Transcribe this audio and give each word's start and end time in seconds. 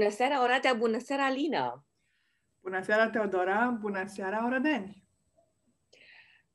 Bună 0.00 0.12
seara, 0.12 0.42
Oradea! 0.42 0.74
Bună 0.74 0.98
seara, 0.98 1.24
Alina! 1.24 1.84
Bună 2.60 2.82
seara, 2.82 3.10
Teodora! 3.10 3.70
Bună 3.80 4.06
seara, 4.06 4.46
Oradeni! 4.46 5.09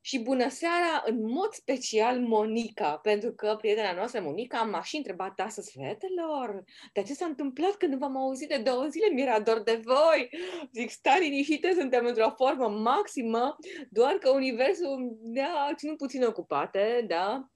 Și 0.07 0.19
bună 0.19 0.49
seara, 0.49 1.03
în 1.05 1.21
mod 1.21 1.51
special, 1.51 2.19
Monica, 2.19 2.97
pentru 2.97 3.31
că 3.31 3.55
prietena 3.57 3.93
noastră, 3.93 4.21
Monica, 4.21 4.61
m-a 4.61 4.81
și 4.81 4.95
întrebat 4.95 5.39
astăzi, 5.39 5.77
fetelor, 5.77 6.63
de 6.93 7.01
ce 7.01 7.13
s-a 7.13 7.25
întâmplat 7.25 7.75
când 7.75 7.91
nu 7.91 7.97
v-am 7.97 8.17
auzit 8.17 8.49
de 8.49 8.57
două 8.57 8.85
zile? 8.85 9.07
Mi-era 9.07 9.39
dor 9.39 9.63
de 9.63 9.81
voi! 9.83 10.29
Zic, 10.73 10.89
stai 10.89 11.19
liniștită, 11.19 11.67
suntem 11.73 12.05
într-o 12.05 12.33
formă 12.35 12.67
maximă, 12.67 13.55
doar 13.89 14.13
că 14.13 14.29
Universul 14.29 15.17
ne-a 15.23 15.73
ținut 15.75 15.97
puțin 15.97 16.23
ocupate, 16.23 17.05
da? 17.07 17.49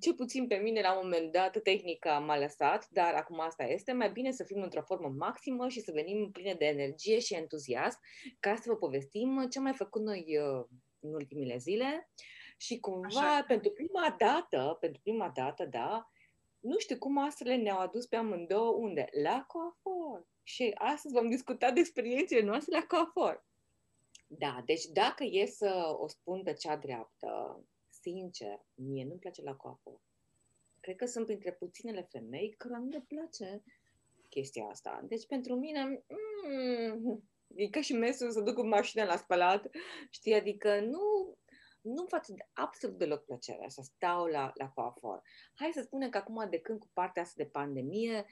Ce 0.00 0.14
puțin 0.14 0.46
pe 0.46 0.54
mine, 0.54 0.80
la 0.80 0.92
un 0.92 1.00
moment 1.02 1.32
dat, 1.32 1.62
tehnica 1.62 2.18
m-a 2.18 2.38
lăsat, 2.38 2.88
dar 2.90 3.14
acum 3.14 3.40
asta 3.40 3.64
este. 3.64 3.92
Mai 3.92 4.10
bine 4.10 4.30
să 4.30 4.44
fim 4.44 4.62
într-o 4.62 4.82
formă 4.82 5.14
maximă 5.18 5.68
și 5.68 5.80
să 5.80 5.90
venim 5.94 6.30
pline 6.30 6.54
de 6.58 6.64
energie 6.64 7.18
și 7.18 7.34
entuziasm 7.34 7.98
ca 8.40 8.54
să 8.54 8.62
vă 8.66 8.76
povestim 8.76 9.46
ce 9.50 9.58
am 9.58 9.64
mai 9.64 9.74
făcut 9.74 10.02
noi 10.02 10.24
uh, 10.38 10.66
în 11.02 11.14
ultimile 11.14 11.56
zile 11.56 12.10
și 12.56 12.80
cumva 12.80 13.34
Așa. 13.34 13.44
pentru 13.44 13.70
prima 13.70 14.14
dată, 14.18 14.76
pentru 14.80 15.00
prima 15.02 15.30
dată, 15.34 15.64
da, 15.64 16.10
nu 16.60 16.78
știu 16.78 16.98
cum 16.98 17.18
astrele 17.18 17.56
ne-au 17.56 17.78
adus 17.78 18.06
pe 18.06 18.16
amândouă 18.16 18.76
unde? 18.76 19.08
La 19.22 19.44
coafor. 19.48 20.26
Și 20.42 20.72
astăzi 20.74 21.14
vom 21.14 21.28
discuta 21.28 21.70
de 21.70 21.80
experiențele 21.80 22.42
noastre 22.42 22.78
la 22.78 22.86
coafor. 22.86 23.46
Da, 24.26 24.62
deci 24.64 24.84
dacă 24.84 25.24
e 25.24 25.46
să 25.46 25.96
o 25.98 26.06
spun 26.06 26.42
pe 26.42 26.52
cea 26.52 26.76
dreaptă, 26.76 27.62
sincer, 27.88 28.60
mie 28.74 29.04
nu-mi 29.04 29.18
place 29.18 29.42
la 29.42 29.54
coafor. 29.54 30.00
Cred 30.80 30.96
că 30.96 31.06
sunt 31.06 31.26
printre 31.26 31.52
puținele 31.52 32.08
femei 32.10 32.54
care 32.58 32.78
nu 32.78 32.88
le 32.88 33.04
place 33.08 33.62
chestia 34.28 34.64
asta. 34.64 35.04
Deci 35.08 35.26
pentru 35.26 35.54
mine, 35.54 36.04
mm, 36.48 37.22
E 37.54 37.68
ca 37.68 37.80
și 37.80 37.92
mesul 37.92 38.30
să 38.30 38.40
duc 38.40 38.54
cu 38.54 38.66
mașina 38.66 39.04
la 39.04 39.16
spălat, 39.16 39.66
știi? 40.10 40.34
Adică 40.34 40.80
nu, 40.80 41.36
nu-mi 41.80 42.08
face 42.08 42.32
absolut 42.52 42.98
deloc 42.98 43.24
plăcere 43.24 43.64
să 43.68 43.82
stau 43.84 44.24
la, 44.24 44.52
la 44.54 44.68
coafor. 44.68 45.22
Hai 45.54 45.70
să 45.74 45.82
spunem 45.82 46.10
că 46.10 46.18
acum, 46.18 46.46
de 46.50 46.58
când 46.58 46.78
cu 46.78 46.90
partea 46.92 47.22
asta 47.22 47.42
de 47.42 47.50
pandemie, 47.50 48.26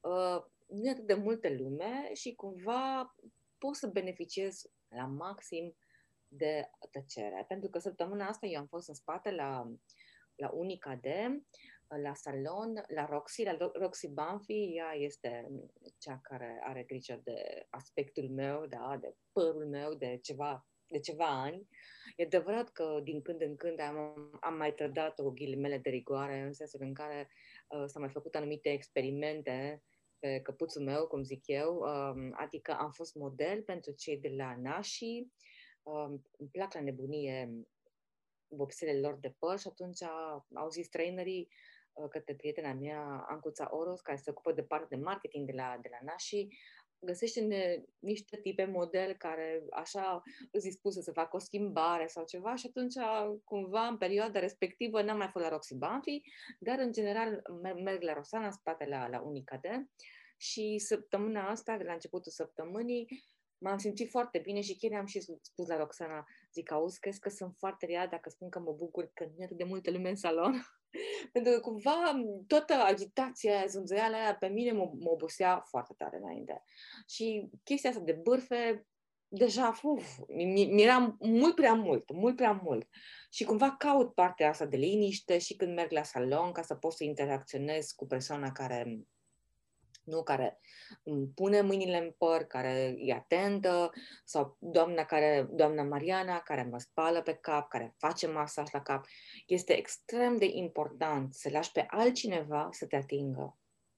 uh, 0.00 0.42
nu 0.66 0.86
e 0.86 0.90
atât 0.90 1.06
de 1.06 1.14
multă 1.14 1.48
lume 1.50 2.10
și 2.14 2.34
cumva 2.34 3.16
pot 3.58 3.76
să 3.76 3.86
beneficiez 3.86 4.62
la 4.88 5.06
maxim 5.06 5.76
de 6.28 6.70
tăcere. 6.90 7.44
Pentru 7.48 7.70
că 7.70 7.78
săptămâna 7.78 8.26
asta 8.26 8.46
eu 8.46 8.60
am 8.60 8.66
fost 8.66 8.88
în 8.88 8.94
spate 8.94 9.30
la, 9.30 9.72
la 10.34 10.50
Unica 10.50 10.98
de 11.00 11.42
la 11.96 12.14
salon, 12.14 12.84
la 12.88 13.06
Roxy, 13.06 13.42
la 13.44 13.70
Roxy 13.74 14.08
Banfi, 14.08 14.76
ea 14.76 14.92
este 14.94 15.50
cea 15.98 16.20
care 16.22 16.60
are 16.62 16.82
grijă 16.82 17.20
de 17.24 17.66
aspectul 17.70 18.28
meu, 18.28 18.66
da, 18.66 18.98
de 19.00 19.14
părul 19.32 19.66
meu, 19.66 19.94
de 19.94 20.18
ceva, 20.22 20.66
de 20.86 20.98
ceva 20.98 21.42
ani. 21.42 21.68
E 22.16 22.24
adevărat 22.24 22.68
că 22.68 23.00
din 23.02 23.22
când 23.22 23.40
în 23.40 23.56
când 23.56 23.80
am, 23.80 23.96
am 24.40 24.56
mai 24.56 24.74
trădat 24.74 25.18
o 25.18 25.30
ghilimele 25.30 25.78
de 25.78 25.90
rigoare, 25.90 26.40
în 26.40 26.52
sensul 26.52 26.80
în 26.82 26.94
care 26.94 27.30
uh, 27.68 27.84
s-au 27.86 28.02
mai 28.02 28.10
făcut 28.10 28.34
anumite 28.34 28.72
experimente 28.72 29.82
pe 30.18 30.40
căpuțul 30.40 30.82
meu, 30.82 31.06
cum 31.06 31.22
zic 31.22 31.46
eu, 31.46 31.76
um, 31.76 32.32
adică 32.36 32.72
am 32.72 32.90
fost 32.90 33.14
model 33.14 33.62
pentru 33.62 33.92
cei 33.92 34.18
de 34.18 34.28
la 34.28 34.56
Nashi, 34.56 35.26
um, 35.82 36.22
îmi 36.38 36.48
plac 36.50 36.74
la 36.74 36.80
nebunie 36.80 37.50
vopsele 38.46 39.00
lor 39.00 39.18
de 39.18 39.34
păr 39.38 39.58
și 39.58 39.68
atunci 39.68 40.02
au 40.54 40.68
zis 40.68 40.88
trainerii, 40.88 41.48
Uh, 41.48 41.71
către 42.10 42.34
prietena 42.34 42.72
mea, 42.72 43.24
Ancuța 43.28 43.68
Oros, 43.70 44.00
care 44.00 44.16
se 44.16 44.30
ocupă 44.30 44.52
de 44.52 44.62
parte 44.62 44.96
de 44.96 45.02
marketing 45.02 45.46
de 45.46 45.52
la, 45.56 45.78
de 45.82 45.88
la 45.90 45.98
Nashi, 46.02 46.46
găsește 47.04 47.40
niște 47.98 48.36
tipe 48.36 48.64
model 48.64 49.12
care 49.12 49.64
așa 49.70 50.22
îți 50.50 50.64
dispusă 50.64 51.00
să 51.00 51.12
facă 51.12 51.36
o 51.36 51.38
schimbare 51.38 52.06
sau 52.06 52.24
ceva 52.24 52.54
și 52.54 52.66
atunci 52.68 52.94
cumva 53.44 53.86
în 53.86 53.96
perioada 53.96 54.40
respectivă 54.40 55.02
n-am 55.02 55.16
mai 55.16 55.28
fost 55.28 55.44
la 55.44 55.50
Roxy 55.50 55.74
Banfi, 55.74 56.22
dar 56.58 56.78
în 56.78 56.92
general 56.92 57.42
merg 57.84 58.02
la 58.02 58.12
Rosana, 58.12 58.44
în 58.44 58.52
spate 58.52 58.84
la, 58.84 59.08
la 59.08 59.20
Unicade 59.20 59.90
și 60.36 60.78
săptămâna 60.78 61.48
asta, 61.50 61.76
de 61.76 61.84
la 61.84 61.92
începutul 61.92 62.32
săptămânii, 62.32 63.06
m-am 63.58 63.78
simțit 63.78 64.10
foarte 64.10 64.38
bine 64.38 64.60
și 64.60 64.76
chiar 64.76 64.98
am 64.98 65.06
și 65.06 65.20
spus 65.20 65.68
la 65.68 65.76
Roxana, 65.76 66.24
zic, 66.52 66.70
auzi, 66.70 67.00
crezi 67.00 67.20
că 67.20 67.28
sunt 67.28 67.54
foarte 67.58 67.86
rea 67.86 68.06
dacă 68.06 68.28
spun 68.28 68.48
că 68.48 68.58
mă 68.58 68.72
bucur 68.72 69.10
că 69.14 69.24
nu 69.24 69.34
e 69.38 69.44
atât 69.44 69.56
de 69.56 69.64
multe 69.64 69.90
lume 69.90 70.08
în 70.08 70.16
salon? 70.16 70.52
Pentru 71.32 71.52
că 71.52 71.60
cumva 71.60 72.22
toată 72.46 72.74
agitația 72.74 73.56
aia, 73.56 73.66
zânzăiala 73.66 74.16
aia 74.16 74.36
pe 74.36 74.46
mine 74.46 74.72
mă, 74.72 74.90
mă 74.98 75.10
obosea 75.10 75.64
foarte 75.68 75.94
tare 75.96 76.16
înainte. 76.16 76.64
Și 77.08 77.50
chestia 77.64 77.90
asta 77.90 78.02
de 78.02 78.12
bârfe, 78.12 78.86
deja, 79.28 79.80
uf, 79.82 80.18
mi-era 80.28 81.16
mult 81.18 81.54
prea 81.54 81.74
mult, 81.74 82.12
mult 82.12 82.36
prea 82.36 82.60
mult. 82.62 82.88
Și 83.30 83.44
cumva 83.44 83.76
caut 83.76 84.14
partea 84.14 84.48
asta 84.48 84.66
de 84.66 84.76
liniște 84.76 85.38
și 85.38 85.56
când 85.56 85.74
merg 85.74 85.90
la 85.90 86.02
salon 86.02 86.52
ca 86.52 86.62
să 86.62 86.74
pot 86.74 86.92
să 86.92 87.04
interacționez 87.04 87.90
cu 87.90 88.06
persoana 88.06 88.52
care 88.52 89.00
nu? 90.04 90.22
care 90.22 90.60
îmi 91.02 91.26
pune 91.34 91.60
mâinile 91.60 91.96
în 91.96 92.14
păr, 92.18 92.42
care 92.42 92.94
e 92.98 93.12
atentă, 93.12 93.90
sau 94.24 94.56
doamna, 94.60 95.04
care, 95.04 95.48
doamna 95.50 95.82
Mariana 95.82 96.40
care 96.40 96.62
mă 96.70 96.78
spală 96.78 97.22
pe 97.22 97.34
cap, 97.34 97.68
care 97.68 97.94
face 97.98 98.26
masaj 98.26 98.70
la 98.72 98.82
cap. 98.82 99.06
Este 99.46 99.78
extrem 99.78 100.36
de 100.36 100.50
important 100.52 101.34
să 101.34 101.48
lași 101.52 101.72
pe 101.72 101.86
altcineva 101.88 102.68
să 102.70 102.86
te 102.86 102.96
atingă. 102.96 103.56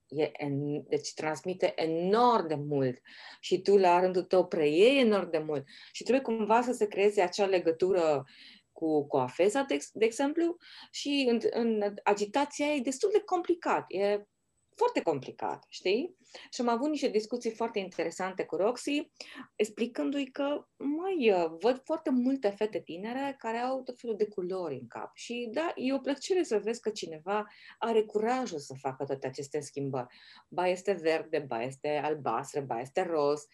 E 0.09 0.31
en, 0.33 0.83
deci 0.89 1.15
transmite 1.15 1.73
enorm 1.77 2.47
de 2.47 2.55
mult 2.55 3.01
și 3.41 3.63
tu 3.63 3.77
la 3.77 4.01
rândul 4.01 4.23
tău 4.23 4.47
preiei 4.47 5.01
enorm 5.01 5.31
de 5.31 5.39
mult 5.39 5.65
și 5.93 6.03
trebuie 6.03 6.25
cumva 6.25 6.63
să 6.63 6.73
se 6.73 6.87
creeze 6.87 7.23
acea 7.23 7.47
legătură 7.47 8.25
cu 8.73 9.07
coafeza, 9.07 9.63
de, 9.63 9.79
de 9.93 10.05
exemplu, 10.05 10.57
și 10.91 11.27
în, 11.29 11.41
în 11.51 11.95
agitația 12.03 12.67
e 12.67 12.81
destul 12.81 13.11
de 13.13 13.21
complicat. 13.21 13.85
E 13.89 14.27
foarte 14.77 15.03
complicat, 15.03 15.67
știi? 15.69 16.17
Și 16.51 16.61
am 16.61 16.69
avut 16.69 16.89
niște 16.89 17.09
discuții 17.09 17.51
foarte 17.51 17.79
interesante 17.79 18.45
cu 18.45 18.57
Roxy, 18.57 19.11
explicându-i 19.57 20.31
că, 20.31 20.67
mai 20.77 21.49
văd 21.61 21.83
foarte 21.85 22.11
multe 22.11 22.49
fete 22.49 22.81
tinere 22.81 23.35
care 23.39 23.57
au 23.57 23.83
tot 23.83 24.01
felul 24.01 24.17
de 24.17 24.27
culori 24.27 24.75
în 24.75 24.87
cap. 24.87 25.11
Și 25.15 25.49
da, 25.53 25.73
e 25.75 25.95
o 25.95 25.99
plăcere 25.99 26.43
să 26.43 26.59
vezi 26.59 26.81
că 26.81 26.91
cineva 26.91 27.47
are 27.79 28.03
curajul 28.03 28.59
să 28.59 28.75
facă 28.81 29.05
toate 29.05 29.27
aceste 29.27 29.61
schimbări. 29.61 30.07
Ba 30.49 30.69
este 30.69 30.93
verde, 30.93 31.39
ba 31.39 31.63
este 31.63 32.01
albastră, 32.05 32.61
ba 32.61 32.81
este 32.81 33.03
roz. 33.03 33.47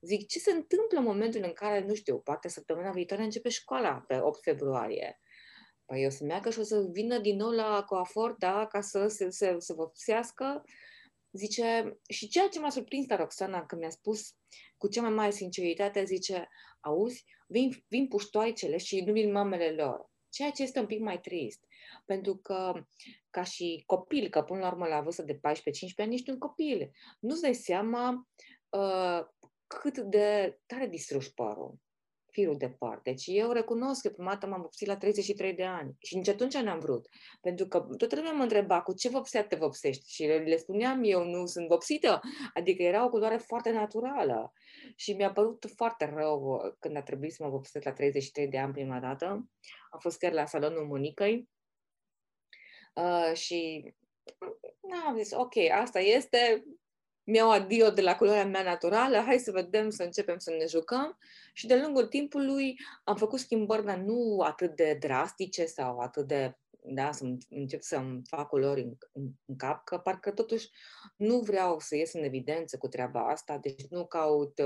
Zic, 0.00 0.26
ce 0.26 0.38
se 0.38 0.50
întâmplă 0.50 0.98
în 0.98 1.04
momentul 1.04 1.40
în 1.44 1.52
care, 1.52 1.84
nu 1.84 1.94
știu, 1.94 2.18
poate 2.18 2.48
săptămâna 2.48 2.90
viitoare 2.90 3.22
începe 3.22 3.48
școala 3.48 4.04
pe 4.06 4.18
8 4.20 4.42
februarie 4.42 5.20
Păi 5.88 6.06
o 6.06 6.10
să 6.10 6.24
meargă 6.24 6.50
și 6.50 6.58
o 6.58 6.62
să 6.62 6.88
vină 6.92 7.18
din 7.18 7.36
nou 7.36 7.50
la 7.50 7.84
coafor, 7.86 8.34
da, 8.38 8.66
ca 8.66 8.80
să 8.80 9.06
se, 9.06 9.30
se, 9.30 9.56
se 9.58 9.72
vopsească. 9.72 10.64
Zice, 11.30 11.98
și 12.08 12.28
ceea 12.28 12.48
ce 12.48 12.60
m-a 12.60 12.70
surprins 12.70 13.08
la 13.08 13.16
Roxana 13.16 13.66
când 13.66 13.80
mi-a 13.80 13.90
spus 13.90 14.36
cu 14.76 14.88
cea 14.88 15.00
mai 15.00 15.10
mare 15.10 15.30
sinceritate, 15.30 16.04
zice, 16.04 16.48
auzi, 16.80 17.24
vin, 17.46 17.84
vin 17.86 18.08
puștoaicele 18.08 18.76
și 18.76 19.00
nu 19.00 19.12
vin 19.12 19.32
mamele 19.32 19.70
lor. 19.70 20.10
Ceea 20.28 20.50
ce 20.50 20.62
este 20.62 20.78
un 20.78 20.86
pic 20.86 21.00
mai 21.00 21.20
trist. 21.20 21.64
Pentru 22.04 22.36
că, 22.36 22.84
ca 23.30 23.42
și 23.42 23.82
copil, 23.86 24.28
că 24.28 24.42
până 24.42 24.60
la 24.60 24.68
urmă 24.68 24.86
la 24.86 25.00
vârstă 25.00 25.22
de 25.22 25.34
14-15 25.34 25.38
ani, 25.96 26.14
ești 26.14 26.30
un 26.30 26.38
copil. 26.38 26.90
Nu-ți 27.20 27.42
dai 27.42 27.54
seama 27.54 28.28
uh, 28.68 29.20
cât 29.66 29.98
de 29.98 30.58
tare 30.66 30.86
distrugi 30.86 31.34
părul 31.34 31.78
firul 32.38 32.56
de 32.56 32.70
păr. 32.70 33.00
Deci 33.02 33.24
eu 33.26 33.52
recunosc 33.52 34.02
că 34.02 34.08
prima 34.08 34.30
dată 34.30 34.46
m-am 34.46 34.60
vopsit 34.60 34.86
la 34.86 34.96
33 34.96 35.54
de 35.54 35.64
ani 35.64 35.96
și 35.98 36.16
nici 36.16 36.28
atunci 36.28 36.56
n-am 36.56 36.78
vrut. 36.78 37.08
Pentru 37.40 37.66
că 37.66 37.78
toată 37.96 38.16
lumea 38.16 38.32
mă 38.32 38.42
întreba 38.42 38.82
cu 38.82 38.94
ce 38.94 39.08
vopsea 39.08 39.44
te 39.44 39.56
vopsești 39.56 40.14
și 40.14 40.22
le 40.24 40.56
spuneam 40.56 41.00
eu 41.04 41.24
nu 41.24 41.46
sunt 41.46 41.68
vopsită, 41.68 42.20
adică 42.54 42.82
era 42.82 43.04
o 43.04 43.08
culoare 43.08 43.36
foarte 43.36 43.70
naturală 43.70 44.52
și 44.96 45.12
mi-a 45.12 45.32
părut 45.32 45.64
foarte 45.76 46.12
rău 46.14 46.60
când 46.78 46.96
a 46.96 47.02
trebuit 47.02 47.32
să 47.32 47.42
mă 47.42 47.50
vopsesc 47.50 47.84
la 47.84 47.92
33 47.92 48.48
de 48.48 48.58
ani 48.58 48.72
prima 48.72 49.00
dată. 49.00 49.26
Am 49.90 49.98
fost 50.00 50.18
chiar 50.18 50.32
la 50.32 50.46
salonul 50.46 50.86
Monicăi 50.86 51.48
uh, 52.94 53.36
și 53.36 53.92
am 55.06 55.16
zis, 55.16 55.32
ok, 55.32 55.56
asta 55.56 56.00
este, 56.00 56.64
mi-au 57.28 57.50
adio 57.50 57.90
de 57.90 58.00
la 58.00 58.16
culoarea 58.16 58.46
mea 58.46 58.62
naturală, 58.62 59.16
hai 59.16 59.38
să 59.38 59.50
vedem, 59.50 59.90
să 59.90 60.02
începem 60.02 60.38
să 60.38 60.50
ne 60.50 60.66
jucăm. 60.66 61.18
Și 61.52 61.66
de 61.66 61.80
lungul 61.80 62.06
timpului 62.06 62.78
am 63.04 63.16
făcut 63.16 63.38
schimbări, 63.38 63.84
dar 63.84 63.96
nu 63.96 64.40
atât 64.40 64.76
de 64.76 64.96
drastice 65.00 65.64
sau 65.64 65.98
atât 65.98 66.26
de, 66.26 66.58
da, 66.70 67.12
să 67.12 67.24
încep 67.50 67.82
să-mi 67.82 68.22
fac 68.26 68.48
culori 68.48 68.82
în, 68.82 68.96
în, 69.12 69.28
în 69.44 69.56
cap, 69.56 69.84
că 69.84 69.98
parcă 69.98 70.30
totuși 70.30 70.70
nu 71.16 71.38
vreau 71.38 71.78
să 71.78 71.96
ies 71.96 72.12
în 72.12 72.22
evidență 72.22 72.78
cu 72.78 72.88
treaba 72.88 73.28
asta, 73.28 73.58
deci 73.58 73.86
nu 73.90 74.06
caut, 74.06 74.60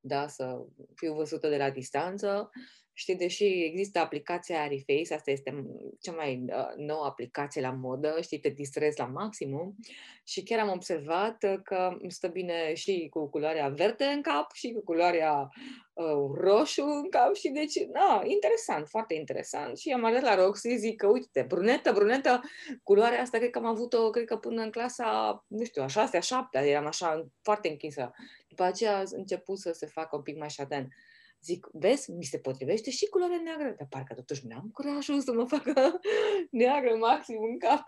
da, 0.00 0.28
să 0.28 0.64
fiu 0.94 1.14
văzută 1.14 1.48
de 1.48 1.56
la 1.56 1.70
distanță 1.70 2.50
Știi, 2.98 3.16
deși 3.16 3.44
există 3.44 3.98
aplicația 3.98 4.66
Reface, 4.66 5.14
asta 5.14 5.30
este 5.30 5.64
cea 6.00 6.12
mai 6.12 6.44
uh, 6.46 6.74
nouă 6.76 7.04
aplicație 7.04 7.60
la 7.60 7.70
modă, 7.70 8.18
știi, 8.20 8.38
te 8.38 8.48
distrezi 8.48 8.98
la 8.98 9.06
maximum 9.06 9.76
și 10.24 10.42
chiar 10.42 10.58
am 10.58 10.70
observat 10.70 11.36
că 11.62 11.96
îmi 12.00 12.12
stă 12.12 12.28
bine 12.28 12.74
și 12.74 13.06
cu 13.10 13.28
culoarea 13.28 13.68
verde 13.68 14.04
în 14.04 14.22
cap 14.22 14.52
și 14.52 14.72
cu 14.72 14.82
culoarea 14.84 15.48
uh, 15.92 16.30
roșu 16.34 16.82
în 16.82 17.08
cap 17.10 17.34
și 17.34 17.48
deci, 17.48 17.84
na, 17.92 18.22
interesant, 18.24 18.88
foarte 18.88 19.14
interesant. 19.14 19.78
Și 19.78 19.90
am 19.90 20.04
arătat 20.04 20.22
la 20.22 20.44
Roxy, 20.44 20.76
zic 20.76 20.96
că, 20.96 21.06
uite, 21.06 21.44
brunetă, 21.48 21.92
brunetă, 21.92 22.40
culoarea 22.82 23.20
asta 23.20 23.38
cred 23.38 23.50
că 23.50 23.58
am 23.58 23.66
avut-o, 23.66 24.10
cred 24.10 24.24
că 24.24 24.36
până 24.36 24.62
în 24.62 24.70
clasa, 24.70 25.44
nu 25.48 25.64
știu, 25.64 25.82
a 25.82 25.86
șasea, 25.86 26.18
a 26.18 26.22
șaptea, 26.22 26.66
eram 26.66 26.86
așa 26.86 27.28
foarte 27.42 27.68
închisă. 27.68 28.10
După 28.48 28.62
aceea 28.62 28.96
a 28.96 29.02
început 29.10 29.58
să 29.58 29.72
se 29.72 29.86
facă 29.86 30.16
un 30.16 30.22
pic 30.22 30.38
mai 30.38 30.50
șaden. 30.50 30.88
Zic, 31.40 31.68
vezi, 31.72 32.10
mi 32.10 32.24
se 32.24 32.38
potrivește 32.38 32.90
și 32.90 33.08
culoarea 33.08 33.40
neagră, 33.44 33.74
dar 33.78 33.86
parcă 33.90 34.14
totuși 34.14 34.46
n-am 34.46 34.70
curajul 34.72 35.20
să 35.20 35.32
mă 35.32 35.44
facă 35.44 36.00
neagră 36.50 36.96
maxim 36.96 37.42
în 37.42 37.58
cap. 37.58 37.84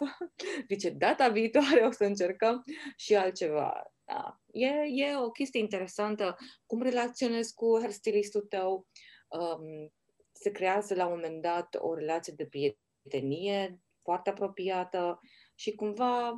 Zice, 0.69 0.91
data 0.91 1.29
viitoare 1.29 1.81
o 1.87 1.91
să 1.91 2.05
încercăm 2.05 2.65
și 2.97 3.15
altceva. 3.15 3.93
Da. 4.05 4.41
E, 4.53 4.69
e 5.05 5.17
o 5.17 5.31
chestie 5.31 5.61
interesantă. 5.61 6.37
Cum 6.67 6.83
relaționezi 6.83 7.55
cu 7.55 7.79
hairstylistul 7.81 8.41
tău? 8.41 8.87
Um, 9.29 9.93
se 10.33 10.51
creează 10.51 10.95
la 10.95 11.07
un 11.07 11.13
moment 11.13 11.43
dat 11.43 11.77
o 11.79 11.95
relație 11.95 12.33
de 12.37 12.47
prietenie 12.47 13.81
foarte 14.03 14.31
apropiată 14.31 15.21
și 15.55 15.75
cumva 15.75 16.37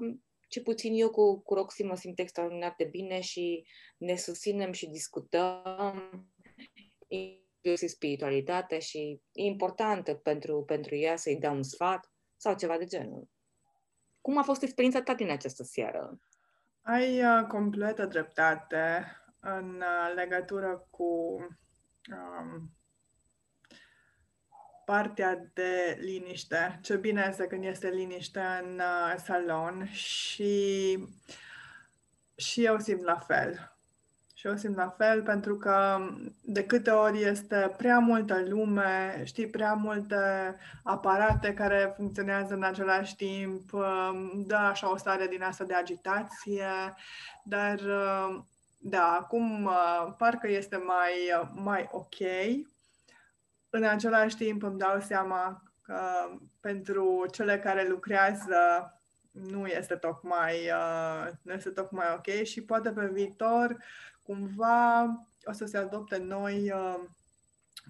ce 0.49 0.63
puțin 0.63 0.95
eu 0.95 1.11
cu, 1.11 1.43
cu 1.43 1.55
Roxy 1.55 1.83
mă 1.83 1.97
simt 1.97 2.19
extraordinar 2.19 2.75
de 2.79 2.85
bine 2.85 3.21
și 3.21 3.67
ne 3.97 4.17
susținem 4.17 4.73
și 4.73 4.87
discutăm 4.87 6.32
inclusiv 7.13 7.89
spiritualitate 7.89 8.79
și 8.79 9.21
e 9.33 9.43
importantă 9.43 10.15
pentru, 10.15 10.63
pentru 10.63 10.95
ea 10.97 11.17
să-i 11.17 11.37
dea 11.37 11.51
un 11.51 11.63
sfat 11.63 12.11
sau 12.37 12.55
ceva 12.55 12.79
de 12.79 12.85
genul. 12.85 13.29
Cum 14.21 14.39
a 14.39 14.43
fost 14.43 14.63
experiența 14.63 15.03
ta 15.03 15.15
din 15.15 15.31
această 15.31 15.63
seară? 15.63 16.21
Ai 16.83 17.25
uh, 17.25 17.47
completă 17.47 18.07
dreptate 18.07 19.05
în 19.41 19.75
uh, 19.75 20.13
legătură 20.15 20.87
cu 20.91 21.37
um, 22.11 22.77
partea 24.85 25.51
de 25.55 25.99
liniște. 26.01 26.79
Ce 26.83 26.97
bine 26.97 27.27
este 27.29 27.47
când 27.47 27.65
este 27.65 27.89
liniște 27.89 28.41
în 28.41 28.79
uh, 28.79 29.15
salon 29.17 29.87
și 29.87 30.99
și 32.35 32.65
eu 32.65 32.79
simt 32.79 33.03
la 33.03 33.19
fel. 33.19 33.72
Și 34.43 34.49
eu 34.49 34.57
simt 34.57 34.77
la 34.77 34.89
fel 34.89 35.23
pentru 35.23 35.57
că 35.57 35.99
de 36.41 36.65
câte 36.65 36.91
ori 36.91 37.23
este 37.23 37.75
prea 37.77 37.99
multă 37.99 38.43
lume, 38.49 39.23
știi, 39.25 39.47
prea 39.47 39.73
multe 39.73 40.17
aparate 40.83 41.55
care 41.55 41.93
funcționează 41.97 42.55
în 42.55 42.63
același 42.63 43.17
timp, 43.17 43.73
um, 43.73 44.45
dă 44.47 44.55
așa 44.55 44.91
o 44.91 44.97
stare 44.97 45.27
din 45.27 45.43
asta 45.43 45.65
de 45.65 45.75
agitație, 45.75 46.95
dar 47.45 47.81
um, 47.81 48.49
da, 48.79 49.17
acum 49.21 49.65
uh, 49.65 50.15
parcă 50.19 50.49
este 50.49 50.77
mai, 50.77 51.13
mai 51.55 51.89
ok. 51.93 52.17
În 53.71 53.85
același 53.85 54.37
timp 54.37 54.63
îmi 54.63 54.79
dau 54.79 55.01
seama 55.01 55.63
că 55.83 56.01
pentru 56.61 57.27
cele 57.33 57.59
care 57.59 57.89
lucrează 57.89 58.93
nu 59.31 59.67
este 59.67 59.95
tocmai, 59.95 60.55
uh, 60.55 61.31
nu 61.43 61.53
este 61.53 61.71
tocmai 61.71 62.07
ok 62.17 62.45
și 62.45 62.63
poate 62.63 62.91
pe 62.91 63.07
viitor 63.13 63.77
cumva 64.23 65.05
o 65.45 65.53
să 65.53 65.65
se 65.65 65.77
adopte 65.77 66.17
noi 66.17 66.71
uh, 66.71 67.01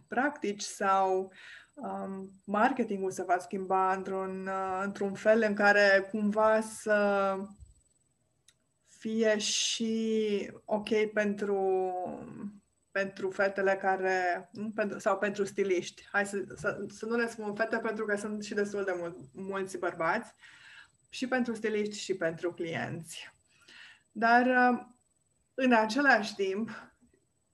practici 0.08 0.62
sau 0.62 1.32
um, 1.74 2.30
marketingul 2.44 3.10
se 3.10 3.22
va 3.22 3.38
schimba 3.38 3.92
într-un, 3.92 4.46
uh, 4.46 4.80
într-un 4.84 5.14
fel 5.14 5.42
în 5.42 5.54
care 5.54 6.08
cumva 6.10 6.60
să 6.60 7.36
fie 9.02 9.38
și 9.38 10.50
ok 10.64 11.12
pentru, 11.12 11.92
pentru 12.90 13.30
fetele 13.30 13.76
care, 13.80 14.48
nu, 14.52 14.70
pentru, 14.70 14.98
sau 14.98 15.18
pentru 15.18 15.44
stiliști. 15.44 16.08
Hai 16.12 16.26
să, 16.26 16.44
să, 16.56 16.84
să 16.88 17.06
nu 17.06 17.16
le 17.16 17.28
spun 17.28 17.54
fete 17.54 17.78
pentru 17.78 18.04
că 18.04 18.16
sunt 18.16 18.44
și 18.44 18.54
destul 18.54 18.84
de 18.84 18.94
mul, 18.96 19.28
mulți 19.32 19.78
bărbați, 19.78 20.34
și 21.08 21.26
pentru 21.26 21.54
stiliști 21.54 21.98
și 21.98 22.14
pentru 22.14 22.52
clienți. 22.52 23.32
Dar 24.12 24.46
uh, 24.46 24.86
în 25.54 25.72
același 25.72 26.34
timp, 26.34 26.70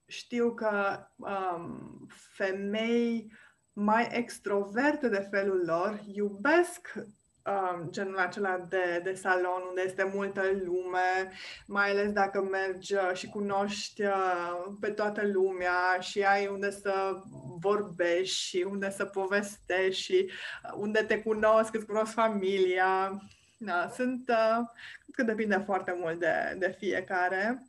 știu 0.07 0.55
că 0.55 1.07
um, 1.17 2.07
femei 2.33 3.33
mai 3.73 4.09
extroverte 4.13 5.09
de 5.09 5.29
felul 5.31 5.63
lor 5.67 6.01
iubesc 6.07 6.95
um, 6.97 7.91
genul 7.91 8.19
acela 8.19 8.59
de, 8.69 9.01
de 9.05 9.15
salon 9.15 9.63
unde 9.69 9.83
este 9.85 10.11
multă 10.15 10.43
lume, 10.65 11.33
mai 11.67 11.91
ales 11.91 12.13
dacă 12.13 12.43
mergi 12.43 12.95
uh, 12.95 13.11
și 13.15 13.29
cunoști 13.29 14.03
uh, 14.03 14.65
pe 14.81 14.91
toată 14.91 15.27
lumea 15.27 15.99
și 16.01 16.23
ai 16.23 16.47
unde 16.47 16.71
să 16.71 17.23
vorbești 17.59 18.37
și 18.37 18.67
unde 18.71 18.91
să 18.91 19.05
povestești 19.05 20.03
și 20.03 20.31
uh, 20.65 20.73
unde 20.77 21.03
te 21.03 21.23
cunosc, 21.23 21.75
îți 21.75 21.87
cunosc 21.87 22.13
familia. 22.13 23.21
Da, 23.61 23.89
sunt, 23.95 24.29
uh, 24.29 24.67
cred 25.03 25.15
că 25.15 25.23
depinde 25.23 25.63
foarte 25.65 25.95
mult 25.99 26.19
de, 26.19 26.57
de 26.59 26.75
fiecare. 26.79 27.63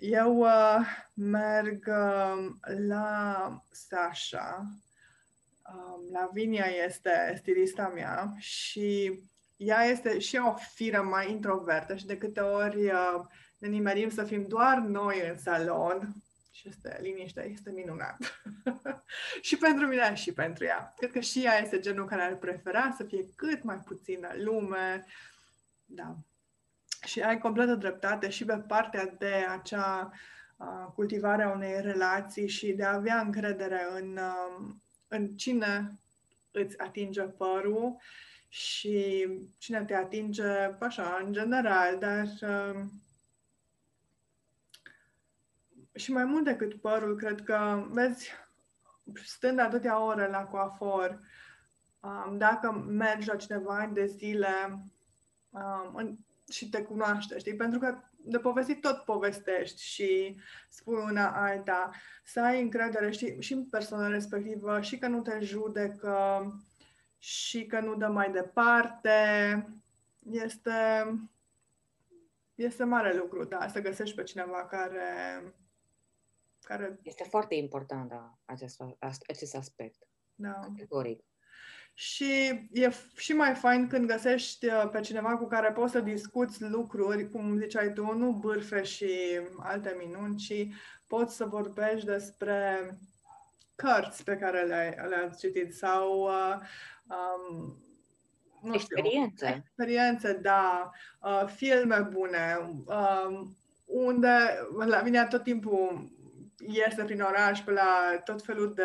Eu 0.00 0.36
uh, 0.36 0.80
merg 1.14 1.86
uh, 1.86 2.46
la 2.88 3.62
Sasha. 3.70 4.66
Um, 5.74 6.12
Lavinia 6.12 6.66
este 6.86 7.34
stilista 7.38 7.88
mea 7.88 8.34
și 8.38 9.20
ea 9.56 9.84
este 9.84 10.18
și 10.18 10.36
o 10.36 10.54
firă 10.74 11.02
mai 11.02 11.30
introvertă 11.30 11.96
și 11.96 12.06
de 12.06 12.18
câte 12.18 12.40
ori 12.40 12.84
uh, 12.84 13.24
ne 13.58 13.68
nimerim 13.68 14.10
să 14.10 14.24
fim 14.24 14.46
doar 14.46 14.78
noi 14.78 15.28
în 15.28 15.38
salon, 15.38 16.14
și 16.58 16.68
este 16.68 16.98
liniște, 17.00 17.48
este 17.52 17.70
minunat. 17.70 18.42
și 19.46 19.56
pentru 19.56 19.86
mine 19.86 20.14
și 20.14 20.32
pentru 20.32 20.64
ea. 20.64 20.94
Cred 20.96 21.10
că 21.10 21.20
și 21.20 21.44
ea 21.44 21.58
este 21.58 21.78
genul 21.78 22.06
care 22.06 22.22
ar 22.22 22.36
prefera 22.36 22.94
să 22.96 23.04
fie 23.04 23.24
cât 23.36 23.62
mai 23.62 23.76
puțină 23.76 24.28
lume. 24.36 25.04
Da, 25.84 26.16
și 27.06 27.20
ai 27.20 27.38
completă 27.38 27.74
dreptate 27.74 28.28
și 28.28 28.44
pe 28.44 28.56
partea 28.56 29.14
de 29.18 29.46
acea 29.48 30.12
uh, 30.56 30.92
cultivare 30.94 31.42
a 31.42 31.50
unei 31.50 31.80
relații 31.80 32.48
și 32.48 32.72
de 32.72 32.84
a 32.84 32.94
avea 32.94 33.20
încredere 33.20 33.86
în, 33.90 34.16
uh, 34.16 34.74
în 35.08 35.36
cine 35.36 35.98
îți 36.50 36.78
atinge 36.78 37.22
părul 37.22 37.96
și 38.48 39.28
cine 39.58 39.84
te 39.84 39.94
atinge, 39.94 40.48
așa, 40.80 41.22
în 41.24 41.32
general, 41.32 41.98
dar 41.98 42.26
uh, 42.40 42.80
și 45.98 46.12
mai 46.12 46.24
mult 46.24 46.44
decât 46.44 46.80
părul, 46.80 47.16
cred 47.16 47.42
că, 47.42 47.86
vezi, 47.90 48.30
stând 49.24 49.58
atâtea 49.58 50.04
ore 50.04 50.28
la 50.28 50.44
coafor, 50.44 51.20
um, 52.00 52.38
dacă 52.38 52.72
mergi 52.72 53.28
la 53.28 53.36
cineva 53.36 53.78
ani 53.78 53.94
de 53.94 54.06
zile, 54.06 54.82
um, 55.50 55.94
în, 55.94 56.16
și 56.50 56.68
te 56.68 56.82
cunoaște, 56.82 57.38
știi? 57.38 57.56
Pentru 57.56 57.78
că 57.78 57.98
de 58.16 58.38
povestit 58.38 58.80
tot 58.80 58.96
povestești 58.96 59.82
și 59.82 60.40
spui 60.68 60.94
una 60.94 61.28
alta, 61.28 61.90
să 62.24 62.40
ai 62.40 62.62
încredere 62.62 63.10
știi, 63.10 63.42
și 63.42 63.52
în 63.52 63.64
persoana 63.64 64.08
respectivă, 64.08 64.80
și 64.80 64.98
că 64.98 65.06
nu 65.06 65.20
te 65.20 65.38
judecă, 65.40 66.52
și 67.18 67.66
că 67.66 67.80
nu 67.80 67.94
dă 67.94 68.06
mai 68.06 68.30
departe. 68.30 69.12
Este, 70.30 70.72
este 72.54 72.84
mare 72.84 73.16
lucru, 73.16 73.44
da, 73.44 73.68
să 73.68 73.80
găsești 73.80 74.16
pe 74.16 74.22
cineva 74.22 74.66
care... 74.66 75.02
care... 76.68 76.98
Este 77.02 77.24
foarte 77.24 77.54
important, 77.54 78.08
da, 78.08 78.38
acest, 78.44 78.82
acest 79.26 79.56
aspect. 79.56 80.08
Da. 80.34 80.52
Categoric. 80.52 81.24
Și 81.94 82.32
e 82.72 82.92
și 83.16 83.32
mai 83.32 83.54
fain 83.54 83.86
când 83.88 84.06
găsești 84.06 84.66
uh, 84.66 84.88
pe 84.92 85.00
cineva 85.00 85.36
cu 85.36 85.46
care 85.46 85.72
poți 85.72 85.92
să 85.92 86.00
discuți 86.00 86.62
lucruri, 86.62 87.30
cum 87.30 87.58
ziceai 87.58 87.92
tu, 87.92 88.12
nu 88.12 88.32
bârfe 88.32 88.82
și 88.82 89.10
alte 89.58 89.96
minuni, 89.98 90.36
ci 90.36 90.68
poți 91.06 91.36
să 91.36 91.44
vorbești 91.44 92.06
despre 92.06 92.90
cărți 93.74 94.24
pe 94.24 94.36
care 94.36 94.62
le-ai, 94.62 94.94
le-ați 95.08 95.38
citit 95.38 95.74
sau 95.74 96.22
uh, 96.22 96.56
um, 97.04 97.76
nu 98.62 98.74
experiențe. 98.74 99.46
Știu, 99.46 99.62
experiențe, 99.64 100.32
da, 100.32 100.90
uh, 101.22 101.44
filme 101.46 102.08
bune, 102.12 102.72
uh, 102.86 103.40
unde 103.84 104.28
la 104.86 105.02
mine 105.02 105.26
tot 105.26 105.42
timpul 105.42 106.10
iese 106.66 107.04
prin 107.04 107.20
oraș 107.20 107.60
pe 107.60 107.70
la 107.70 108.20
tot 108.24 108.42
felul 108.44 108.74
de 108.74 108.82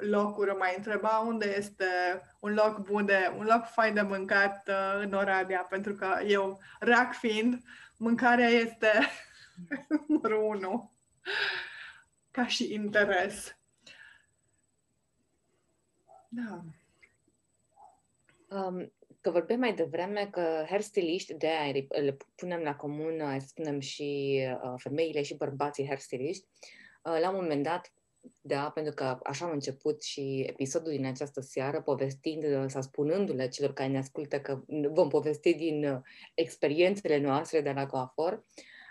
locuri, 0.00 0.56
mai 0.56 0.74
întreba 0.76 1.18
unde 1.18 1.54
este 1.56 1.84
un 2.40 2.54
loc 2.54 2.78
bun 2.78 3.06
de, 3.06 3.32
un 3.36 3.44
loc 3.44 3.64
fain 3.66 3.94
de 3.94 4.00
mâncat 4.00 4.68
uh, 4.68 5.02
în 5.02 5.12
Oradea, 5.12 5.66
pentru 5.68 5.94
că 5.94 6.18
eu, 6.26 6.60
rac 6.80 7.14
fiind, 7.14 7.62
mâncarea 7.96 8.48
este 8.48 8.90
numărul 10.08 10.44
unu 10.44 10.92
ca 12.30 12.46
și 12.46 12.72
interes. 12.72 13.58
Da. 16.28 16.64
Um, 18.48 18.92
că 19.20 19.30
vorbeam 19.30 19.58
mai 19.58 19.74
devreme 19.74 20.28
că 20.30 20.64
hairstyliști, 20.68 21.34
de 21.34 21.46
aia 21.46 21.84
le 21.88 22.16
punem 22.34 22.60
la 22.60 22.76
comun, 22.76 23.40
spunem 23.40 23.80
și 23.80 24.40
uh, 24.62 24.74
femeile 24.76 25.22
și 25.22 25.36
bărbații 25.36 25.86
hairstyliști, 25.86 26.44
uh, 26.44 26.83
la 27.04 27.30
un 27.30 27.34
moment 27.34 27.62
dat, 27.62 27.92
da, 28.40 28.70
pentru 28.70 28.94
că 28.94 29.18
așa 29.22 29.44
am 29.44 29.50
început 29.50 30.02
și 30.02 30.44
episodul 30.48 30.90
din 30.90 31.06
această 31.06 31.40
seară, 31.40 31.82
povestind 31.82 32.44
uh, 32.44 32.64
sau 32.66 32.82
spunându-le 32.82 33.48
celor 33.48 33.72
care 33.72 33.88
ne 33.88 33.98
ascultă 33.98 34.40
că 34.40 34.62
vom 34.90 35.08
povesti 35.08 35.54
din 35.54 35.84
uh, 35.84 36.00
experiențele 36.34 37.18
noastre 37.18 37.60
de 37.60 37.72
la 37.72 37.86
coafor. 37.86 38.44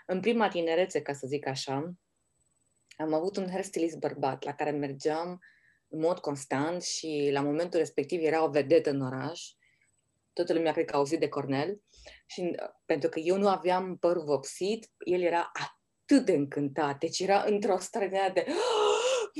În 0.06 0.20
prima 0.20 0.48
tinerețe, 0.48 1.02
ca 1.02 1.12
să 1.12 1.26
zic 1.26 1.46
așa, 1.46 1.94
am 2.96 3.12
avut 3.12 3.36
un 3.36 3.50
hairstylist 3.50 3.98
bărbat 3.98 4.44
la 4.44 4.54
care 4.54 4.70
mergeam 4.70 5.40
în 5.88 6.00
mod 6.00 6.18
constant 6.18 6.82
și 6.82 7.28
la 7.32 7.40
momentul 7.40 7.78
respectiv 7.78 8.22
era 8.22 8.44
o 8.44 8.50
vedetă 8.50 8.90
în 8.90 9.00
oraș. 9.00 9.42
Toată 10.32 10.52
lumea 10.52 10.72
cred 10.72 10.84
că 10.84 10.94
a 10.94 10.98
auzit 10.98 11.20
de 11.20 11.28
Cornel 11.28 11.80
și 12.26 12.40
uh, 12.40 12.68
pentru 12.84 13.08
că 13.08 13.18
eu 13.18 13.36
nu 13.36 13.48
aveam 13.48 13.96
păr 13.96 14.22
vopsit, 14.24 14.90
el 15.04 15.20
era 15.20 15.52
atât 16.04 16.24
de 16.24 16.32
încântat, 16.32 16.98
deci 16.98 17.20
era 17.20 17.44
într-o 17.46 17.78
stare 17.78 18.30
de 18.34 18.44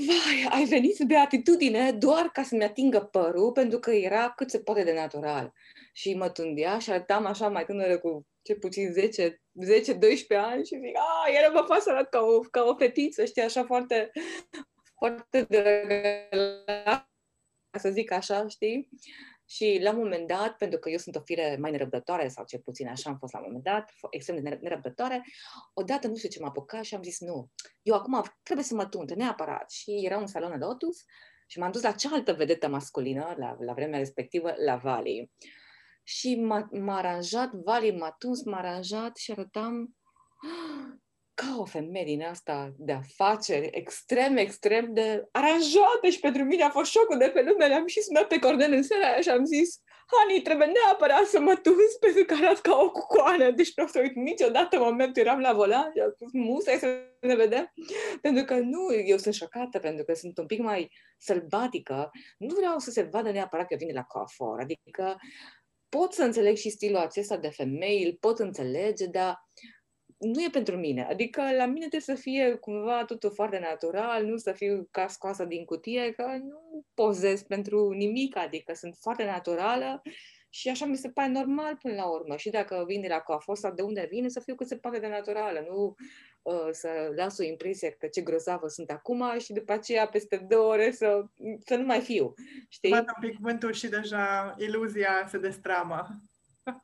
vai, 0.06 0.59
ai 0.59 0.64
venit 0.64 0.99
de 0.99 1.16
atitudine 1.16 1.92
doar 1.92 2.30
ca 2.33 2.42
să-mi 2.42 2.64
atingă 2.64 3.00
părul, 3.00 3.52
pentru 3.52 3.78
că 3.78 3.90
era 3.90 4.33
cât 4.37 4.50
se 4.50 4.61
poate 4.61 4.83
de 4.83 4.92
natural. 4.92 5.52
Și 5.92 6.14
mă 6.14 6.30
tundea 6.30 6.78
și 6.78 6.90
arătam 6.90 7.26
așa 7.26 7.49
mai 7.49 7.64
tânără 7.64 7.99
cu 7.99 8.26
ce 8.42 8.54
puțin 8.54 8.92
10, 8.92 9.30
10-12 9.30 9.37
ani 10.28 10.64
și 10.64 10.78
zic, 10.78 10.97
a, 10.97 11.30
el 11.30 11.52
mă 11.52 11.64
face 11.66 11.80
să 11.80 11.90
arăt 11.90 12.11
ca 12.11 12.21
o, 12.21 12.38
ca 12.40 12.62
o 12.62 12.76
fetiță, 12.76 13.25
știi, 13.25 13.42
așa 13.42 13.64
foarte, 13.64 14.11
foarte 14.99 15.42
de 15.49 15.88
să 17.78 17.90
zic 17.90 18.12
așa, 18.12 18.49
știi? 18.49 18.88
Și 19.47 19.79
la 19.83 19.91
un 19.91 19.97
moment 19.97 20.27
dat, 20.27 20.57
pentru 20.57 20.79
că 20.79 20.91
eu 20.91 20.99
sunt 20.99 21.17
o 21.17 21.21
fire 21.21 21.57
mai 21.61 21.71
nerăbdătoare, 21.71 22.29
sau 22.29 22.45
cel 22.45 22.61
puțin 22.61 22.89
așa 22.89 23.11
am 23.11 23.19
fost 23.19 23.33
la 23.33 23.39
un 23.39 23.45
moment 23.47 23.65
dat, 23.65 23.91
extrem 24.11 24.43
de 24.43 24.59
nerăbdătoare, 24.61 25.25
odată 25.75 26.07
nu 26.07 26.17
știu 26.17 26.29
ce 26.29 26.41
m-a 26.41 26.49
apucat 26.49 26.85
și 26.85 26.95
am 26.95 27.03
zis 27.03 27.21
nu, 27.21 27.51
eu 27.83 27.95
acum 27.95 28.23
trebuie 28.43 28.67
să 28.67 28.75
mă 28.75 28.87
tunte 28.87 29.15
neapărat. 29.15 29.71
Și 29.71 30.05
era 30.05 30.19
un 30.19 30.27
salon 30.27 30.59
de 30.59 30.65
Lotus 30.65 31.05
și 31.47 31.59
m-am 31.59 31.71
dus 31.71 31.83
la 31.83 31.93
cealaltă 31.93 32.33
vedetă 32.33 32.69
masculină, 32.69 33.35
la, 33.39 33.57
la 33.61 33.73
vremea 33.73 33.99
respectivă, 33.99 34.55
la 34.65 34.77
Vali. 34.77 35.31
Și 36.03 36.35
m-a, 36.35 36.69
m-a 36.71 36.97
aranjat, 36.97 37.51
Vali 37.53 37.97
m-a 37.97 38.11
tuns, 38.11 38.45
m-a 38.45 38.59
aranjat 38.59 39.17
și 39.17 39.31
arătam 39.31 39.97
ca 41.35 41.57
o 41.59 41.64
femeie 41.64 42.05
din 42.05 42.23
asta 42.23 42.73
de 42.76 42.93
afaceri, 42.93 43.69
extrem, 43.73 44.37
extrem 44.37 44.93
de 44.93 45.29
aranjată 45.31 46.09
și 46.11 46.21
pentru 46.21 46.45
mine 46.45 46.62
a 46.62 46.71
fost 46.71 46.91
șocul 46.91 47.19
de 47.19 47.31
pe 47.35 47.43
lume. 47.43 47.67
Le-am 47.67 47.87
și 47.87 48.03
sunat 48.03 48.26
pe 48.26 48.38
Cornel 48.38 48.73
în 48.73 48.83
seara 48.83 49.07
aia 49.07 49.21
și 49.21 49.29
am 49.29 49.45
zis 49.45 49.83
Hani, 50.07 50.43
trebuie 50.43 50.67
neapărat 50.67 51.26
să 51.26 51.41
mă 51.41 51.55
tunzi 51.62 51.99
pentru 52.00 52.25
că 52.25 52.35
arăt 52.35 52.59
ca 52.59 52.76
o 52.76 52.91
cucoană, 52.91 53.50
deci 53.50 53.73
nu 53.76 53.85
o 53.85 53.87
să 53.87 54.00
uit 54.00 54.14
niciodată 54.14 54.79
momentul 54.79 55.23
eram 55.23 55.41
la 55.41 55.53
volan 55.53 55.91
și 55.95 56.00
am 56.00 56.11
spus, 56.14 56.33
musai 56.33 56.79
să 56.79 56.87
ne 57.21 57.35
vedem, 57.35 57.73
pentru 58.21 58.45
că 58.45 58.55
nu, 58.55 58.95
eu 59.05 59.17
sunt 59.17 59.35
șocată, 59.35 59.79
pentru 59.79 60.05
că 60.05 60.14
sunt 60.14 60.38
un 60.38 60.47
pic 60.47 60.59
mai 60.59 60.91
sălbatică, 61.19 62.11
nu 62.38 62.55
vreau 62.55 62.79
să 62.79 62.91
se 62.91 63.03
vadă 63.03 63.31
neapărat 63.31 63.67
că 63.67 63.75
vine 63.79 63.93
la 63.93 64.03
coafor, 64.03 64.61
adică 64.61 65.17
pot 65.88 66.12
să 66.12 66.23
înțeleg 66.23 66.57
și 66.57 66.71
stilul 66.71 66.97
acesta 66.97 67.37
de 67.37 67.49
femei, 67.49 68.05
îl 68.05 68.17
pot 68.21 68.38
înțelege, 68.38 69.07
dar 69.07 69.49
nu 70.18 70.42
e 70.42 70.49
pentru 70.52 70.76
mine. 70.76 71.04
Adică 71.04 71.40
la 71.40 71.66
mine 71.66 71.88
trebuie 71.88 72.00
să 72.00 72.14
fie 72.14 72.54
cumva 72.54 73.04
totul 73.04 73.30
foarte 73.30 73.59
natural, 73.59 74.25
nu 74.25 74.37
să 74.37 74.52
fiu 74.52 74.88
ca 74.90 75.06
scoasă 75.06 75.44
din 75.44 75.64
cutie, 75.64 76.12
că 76.12 76.25
nu 76.42 76.85
pozez 76.94 77.42
pentru 77.42 77.90
nimic, 77.90 78.37
adică 78.37 78.75
sunt 78.75 78.97
foarte 79.00 79.25
naturală 79.25 80.02
și 80.49 80.68
așa 80.68 80.85
mi 80.85 80.97
se 80.97 81.09
pare 81.09 81.30
normal 81.30 81.76
până 81.76 81.94
la 81.94 82.06
urmă. 82.06 82.37
Și 82.37 82.50
dacă 82.50 82.85
vin 82.87 83.00
de 83.00 83.09
la 83.09 83.18
coafor 83.18 83.56
sau 83.56 83.73
de 83.73 83.83
unde 83.83 84.06
vine, 84.11 84.28
să 84.28 84.40
fiu 84.40 84.54
cât 84.54 84.66
se 84.66 84.76
poate 84.76 84.99
de 84.99 85.06
naturală, 85.06 85.64
nu 85.68 85.94
uh, 86.42 86.68
să 86.71 86.88
las 87.16 87.38
o 87.38 87.42
impresie 87.42 87.90
că 87.90 88.06
ce 88.06 88.21
grozavă 88.21 88.68
sunt 88.68 88.90
acum 88.90 89.38
și 89.38 89.52
după 89.52 89.73
aceea 89.73 90.09
peste 90.09 90.47
două 90.49 90.73
ore 90.73 90.90
să, 90.90 91.25
să 91.66 91.76
nu 91.76 91.85
mai 91.85 92.00
fiu. 92.00 92.35
Știi? 92.68 92.90
Bată 92.90 93.12
un 93.21 93.28
pic 93.28 93.38
vântul 93.38 93.73
și 93.73 93.88
deja 93.88 94.54
iluzia 94.59 95.26
se 95.28 95.38
destramă. 95.38 96.06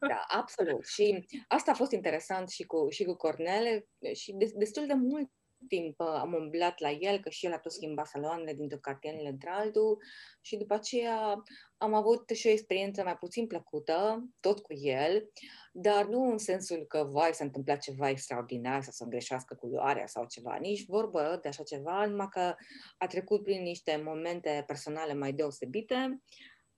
Da, 0.09 0.25
absolut. 0.29 0.87
Și 0.87 1.27
asta 1.49 1.71
a 1.71 1.75
fost 1.75 1.93
interesant 1.93 2.51
și 2.51 2.65
cu, 2.65 2.89
și 2.89 3.05
cu 3.05 3.15
Cornele 3.15 3.87
și 4.13 4.33
de, 4.33 4.53
destul 4.55 4.87
de 4.87 4.95
mult 4.95 5.31
timp 5.69 6.01
uh, 6.01 6.07
am 6.07 6.33
umblat 6.33 6.79
la 6.81 6.91
el, 6.91 7.21
că 7.21 7.29
și 7.29 7.47
el 7.47 7.53
a 7.53 7.59
tot 7.59 7.73
schimbat 7.73 8.07
saloanele 8.07 8.55
dintr-un 8.55 8.81
cartier 8.81 9.15
într-altul 9.31 10.03
și 10.41 10.57
după 10.57 10.75
aceea 10.75 11.43
am 11.77 11.95
avut 11.95 12.31
și 12.31 12.47
o 12.47 12.51
experiență 12.51 13.03
mai 13.03 13.17
puțin 13.17 13.47
plăcută, 13.47 14.25
tot 14.41 14.61
cu 14.61 14.75
el, 14.75 15.31
dar 15.73 16.07
nu 16.07 16.31
în 16.31 16.39
sensul 16.39 16.85
că, 16.89 17.09
vai, 17.11 17.35
s-a 17.35 17.45
întâmplat 17.45 17.81
ceva 17.81 18.09
extraordinar 18.09 18.83
sau 18.83 18.93
să 18.93 19.05
îngreșească 19.05 19.55
culoarea 19.55 20.07
sau 20.07 20.27
ceva, 20.27 20.57
nici 20.61 20.87
vorbă 20.87 21.39
de 21.43 21.49
așa 21.49 21.63
ceva, 21.63 22.07
numai 22.07 22.29
că 22.31 22.55
a 22.99 23.07
trecut 23.07 23.43
prin 23.43 23.63
niște 23.63 24.03
momente 24.05 24.65
personale 24.67 25.15
mai 25.15 25.33
deosebite 25.33 26.21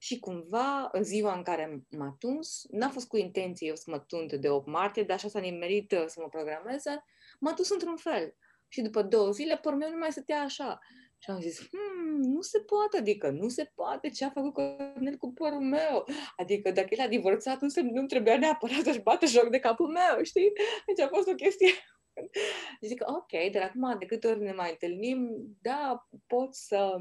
și 0.03 0.19
cumva, 0.19 0.89
în 0.91 1.03
ziua 1.03 1.35
în 1.35 1.43
care 1.43 1.83
m-a 1.97 2.15
tuns, 2.19 2.65
n-a 2.69 2.89
fost 2.89 3.07
cu 3.07 3.17
intenție 3.17 3.67
eu 3.67 3.75
să 3.75 3.83
mă 3.87 3.99
tund 3.99 4.33
de 4.33 4.49
8 4.49 4.67
martie, 4.67 5.03
dar 5.03 5.15
așa 5.17 5.27
s-a 5.27 5.39
nimerit 5.39 5.91
uh, 5.91 6.03
să 6.07 6.19
mă 6.21 6.27
programeze, 6.27 7.03
m-a 7.39 7.51
dus 7.51 7.69
într-un 7.69 7.95
fel. 7.95 8.35
Și 8.67 8.81
după 8.81 9.01
două 9.01 9.31
zile, 9.31 9.57
părul 9.57 9.77
meu 9.77 9.89
nu 9.89 9.97
mai 9.97 10.11
stătea 10.11 10.41
așa. 10.41 10.79
Și 11.17 11.29
am 11.29 11.39
zis, 11.39 11.57
hmm, 11.57 12.21
nu 12.21 12.41
se 12.41 12.59
poate, 12.59 12.97
adică 12.97 13.29
nu 13.29 13.47
se 13.47 13.71
poate 13.75 14.09
ce 14.09 14.25
a 14.25 14.29
făcut 14.29 14.53
Cornel 14.53 15.17
cu 15.17 15.33
părul 15.33 15.61
meu. 15.61 16.05
Adică 16.37 16.71
dacă 16.71 16.87
el 16.89 17.05
a 17.05 17.07
divorțat, 17.07 17.61
nu, 17.61 17.67
se, 17.67 17.81
nu 17.81 18.05
trebuia 18.05 18.37
neapărat 18.37 18.83
să-și 18.83 19.01
bată 19.01 19.25
joc 19.25 19.49
de 19.49 19.59
capul 19.59 19.87
meu, 19.87 20.23
știi? 20.23 20.51
Deci 20.85 21.05
a 21.05 21.07
fost 21.07 21.27
o 21.27 21.35
chestie 21.35 21.71
Zic, 22.87 23.03
ok, 23.05 23.51
dar 23.51 23.61
acum 23.61 23.95
de 23.99 24.05
câte 24.05 24.27
ori 24.27 24.41
ne 24.41 24.53
mai 24.53 24.69
întâlnim, 24.69 25.29
da, 25.61 26.07
pot 26.27 26.55
să 26.55 26.97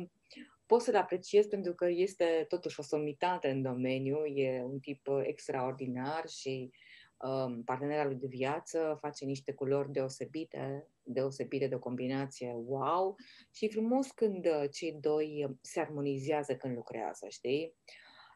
pot 0.72 0.80
să-l 0.80 0.96
apreciez 0.96 1.46
pentru 1.46 1.74
că 1.74 1.88
este 1.88 2.44
totuși 2.48 2.80
o 2.80 2.82
somitate 2.82 3.50
în 3.50 3.62
domeniu, 3.62 4.24
e 4.24 4.62
un 4.62 4.78
tip 4.78 5.06
uh, 5.06 5.22
extraordinar 5.24 6.28
și 6.28 6.70
um, 7.16 7.62
partenera 7.64 8.04
lui 8.04 8.14
de 8.14 8.26
viață 8.26 8.98
face 9.00 9.24
niște 9.24 9.52
culori 9.52 9.92
deosebite, 9.92 10.88
deosebite 11.02 11.66
de 11.66 11.74
o 11.74 11.78
combinație 11.78 12.52
wow 12.66 13.16
și 13.54 13.68
frumos 13.68 14.10
când 14.10 14.46
uh, 14.46 14.64
cei 14.70 14.92
doi 15.00 15.44
uh, 15.44 15.56
se 15.60 15.80
armonizează 15.80 16.56
când 16.56 16.74
lucrează, 16.74 17.26
știi? 17.28 17.74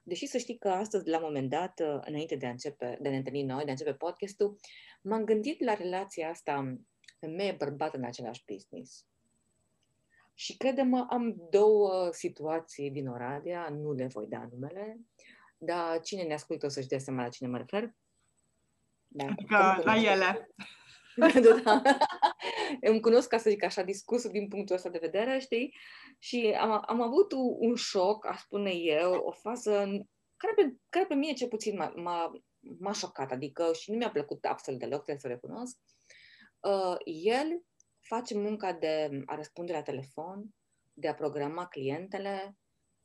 Deși 0.03 0.27
să 0.27 0.39
știi 0.39 0.59
că 0.59 0.69
astăzi, 0.69 1.09
la 1.09 1.17
un 1.17 1.25
moment 1.25 1.51
dat, 1.51 1.81
înainte 2.01 2.37
de 2.37 2.47
a, 2.47 2.51
începe, 2.51 2.99
de 3.01 3.09
a 3.09 3.11
ne 3.11 3.17
întâlni 3.17 3.43
noi, 3.43 3.63
de 3.63 3.69
a 3.69 3.73
începe 3.73 3.95
podcastul, 3.95 4.57
m-am 5.03 5.25
gândit 5.25 5.65
la 5.65 5.75
relația 5.75 6.29
asta 6.29 6.77
femeie-bărbat 7.19 7.95
în 7.95 8.05
același 8.05 8.45
business. 8.53 9.07
Și 10.39 10.57
crede-mă, 10.57 11.07
am 11.11 11.37
două 11.51 12.09
situații 12.13 12.91
din 12.91 13.09
Oradea, 13.09 13.69
nu 13.69 13.93
le 13.93 14.07
voi 14.07 14.27
da 14.27 14.49
numele, 14.51 15.01
dar 15.59 16.01
cine 16.01 16.23
ne 16.23 16.35
ascultă 16.35 16.67
o 16.67 16.69
să-și 16.69 16.89
dea 16.89 16.99
seama 16.99 17.23
la 17.23 17.29
cine 17.29 17.49
mă 17.49 17.57
refer. 17.57 17.95
Da, 19.09 19.25
adică 19.25 19.81
la 19.85 19.97
ele. 19.97 20.51
da. 21.65 21.83
Îmi 22.81 23.01
cunosc, 23.01 23.29
ca 23.29 23.39
să 23.39 23.51
zic 23.51 23.63
așa, 23.63 23.83
discursul 23.83 24.31
din 24.31 24.49
punctul 24.49 24.75
ăsta 24.75 24.89
de 24.89 24.99
vedere, 25.01 25.39
știi? 25.39 25.77
Și 26.19 26.57
am, 26.61 26.83
am 26.87 27.03
avut 27.03 27.33
un 27.59 27.75
șoc, 27.75 28.27
a 28.27 28.37
spune 28.37 28.71
eu, 28.71 29.13
o 29.13 29.33
fază 29.33 29.71
care 30.37 30.53
pe, 30.57 30.77
care 30.89 31.05
pe 31.05 31.15
mine 31.15 31.33
ce 31.33 31.49
puțin 31.49 31.77
m-a, 31.77 31.93
m-a, 31.97 32.33
m-a 32.79 32.93
șocat, 32.93 33.31
adică 33.33 33.71
și 33.73 33.91
nu 33.91 33.97
mi-a 33.97 34.11
plăcut 34.11 34.45
absolut 34.45 34.81
deloc, 34.81 35.03
trebuie 35.03 35.21
să 35.21 35.29
recunosc. 35.29 35.77
Uh, 36.61 36.97
el 37.05 37.63
face 38.07 38.39
munca 38.39 38.73
de 38.73 39.23
a 39.27 39.35
răspunde 39.35 39.73
la 39.73 39.83
telefon, 39.83 40.55
de 40.95 41.09
a 41.09 41.15
programa 41.15 41.67
clientele, 41.67 42.57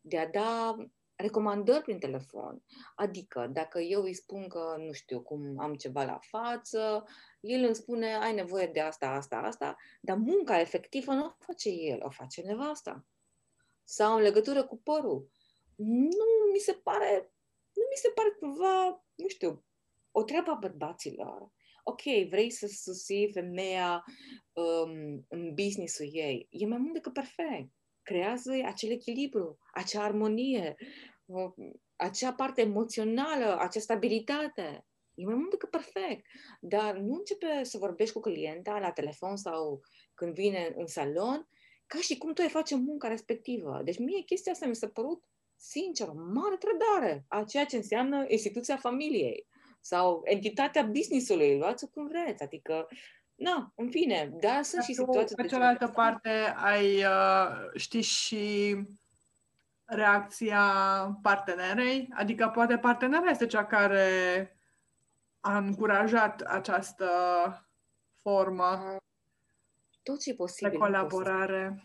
de 0.02 0.18
a 0.18 0.28
da 0.28 0.76
recomandări 1.16 1.84
prin 1.84 2.00
telefon. 2.00 2.64
Adică, 2.96 3.48
dacă 3.54 3.80
eu 3.80 4.02
îi 4.02 4.14
spun 4.14 4.48
că, 4.48 4.76
nu 4.78 4.92
știu, 4.92 5.22
cum 5.22 5.60
am 5.60 5.76
ceva 5.76 6.04
la 6.04 6.20
față, 6.22 7.08
el 7.40 7.64
îmi 7.64 7.76
spune, 7.76 8.16
ai 8.16 8.34
nevoie 8.34 8.68
de 8.68 8.80
asta, 8.80 9.08
asta, 9.08 9.38
asta, 9.38 9.78
dar 10.02 10.18
munca 10.18 10.60
efectivă 10.60 11.14
nu 11.14 11.26
o 11.26 11.36
face 11.40 11.70
el, 11.70 12.00
o 12.04 12.10
face 12.10 12.42
nevasta. 12.42 13.06
Sau 13.84 14.16
în 14.16 14.22
legătură 14.22 14.64
cu 14.64 14.78
părul. 14.78 15.30
Nu 15.76 16.26
mi 16.54 16.60
se 16.60 16.74
pare, 16.74 17.32
nu 17.74 17.84
mi 17.90 17.96
se 17.96 18.10
pare 18.16 18.30
cumva, 18.40 19.06
nu 19.16 19.28
știu, 19.28 19.64
o 20.12 20.24
treabă 20.24 20.52
a 20.52 20.56
bărbaților 20.56 21.52
ok, 21.84 22.02
vrei 22.30 22.50
să 22.50 22.68
susții 22.68 23.32
femeia 23.34 24.04
um, 24.54 25.26
în 25.30 25.54
business-ul 25.54 26.10
ei, 26.12 26.48
e 26.50 26.66
mai 26.66 26.78
mult 26.78 26.94
decât 26.94 27.14
perfect. 27.14 27.70
Creează 28.02 28.52
acel 28.66 28.92
echilibru, 28.92 29.58
acea 29.74 30.04
armonie, 30.04 30.76
uh, 31.26 31.52
acea 31.96 32.34
parte 32.34 32.62
emoțională, 32.62 33.58
acea 33.60 33.80
stabilitate. 33.80 34.86
E 35.14 35.26
mai 35.26 35.36
mult 35.36 35.50
decât 35.50 35.70
perfect. 35.70 36.26
Dar 36.60 36.98
nu 36.98 37.14
începe 37.14 37.64
să 37.64 37.78
vorbești 37.78 38.14
cu 38.14 38.20
clienta 38.20 38.80
la 38.80 38.92
telefon 38.92 39.36
sau 39.36 39.82
când 40.14 40.34
vine 40.34 40.74
în 40.76 40.88
salon, 40.88 41.48
ca 41.88 42.00
și 42.00 42.18
cum 42.18 42.34
tu 42.34 42.42
ai 42.42 42.50
face 42.50 42.76
munca 42.76 43.08
respectivă. 43.08 43.82
Deci 43.84 43.98
mie 43.98 44.22
chestia 44.22 44.52
asta 44.52 44.66
mi 44.66 44.76
s-a 44.76 44.88
părut 44.88 45.24
sincer, 45.56 46.08
o 46.08 46.14
mare 46.14 46.58
trădare 46.58 47.26
a 47.28 47.44
ceea 47.44 47.66
ce 47.66 47.76
înseamnă 47.76 48.26
instituția 48.28 48.78
familiei 48.78 49.48
sau 49.82 50.22
entitatea 50.24 50.84
business-ului, 50.84 51.58
luați-o 51.58 51.88
cum 51.88 52.08
vreți, 52.08 52.44
adică 52.44 52.88
Na, 53.42 53.74
în 53.76 53.90
fine, 53.90 54.32
da, 54.40 54.60
sunt 54.62 54.84
și 54.84 54.94
situații... 54.94 55.36
Pe 55.36 55.46
cealaltă 55.46 55.88
parte, 55.88 56.30
ai, 56.56 57.04
uh, 57.04 57.72
știi 57.76 58.02
și 58.02 58.76
reacția 59.86 60.64
partenerei? 61.22 62.10
Adică 62.14 62.52
poate 62.54 62.78
partenera 62.78 63.30
este 63.30 63.46
cea 63.46 63.66
care 63.66 64.08
a 65.40 65.58
încurajat 65.58 66.42
această 66.42 67.10
formă 68.22 68.96
Tot 70.04 70.22
ce 70.22 70.34
posibil 70.34 70.72
de 70.72 70.78
colaborare. 70.78 71.84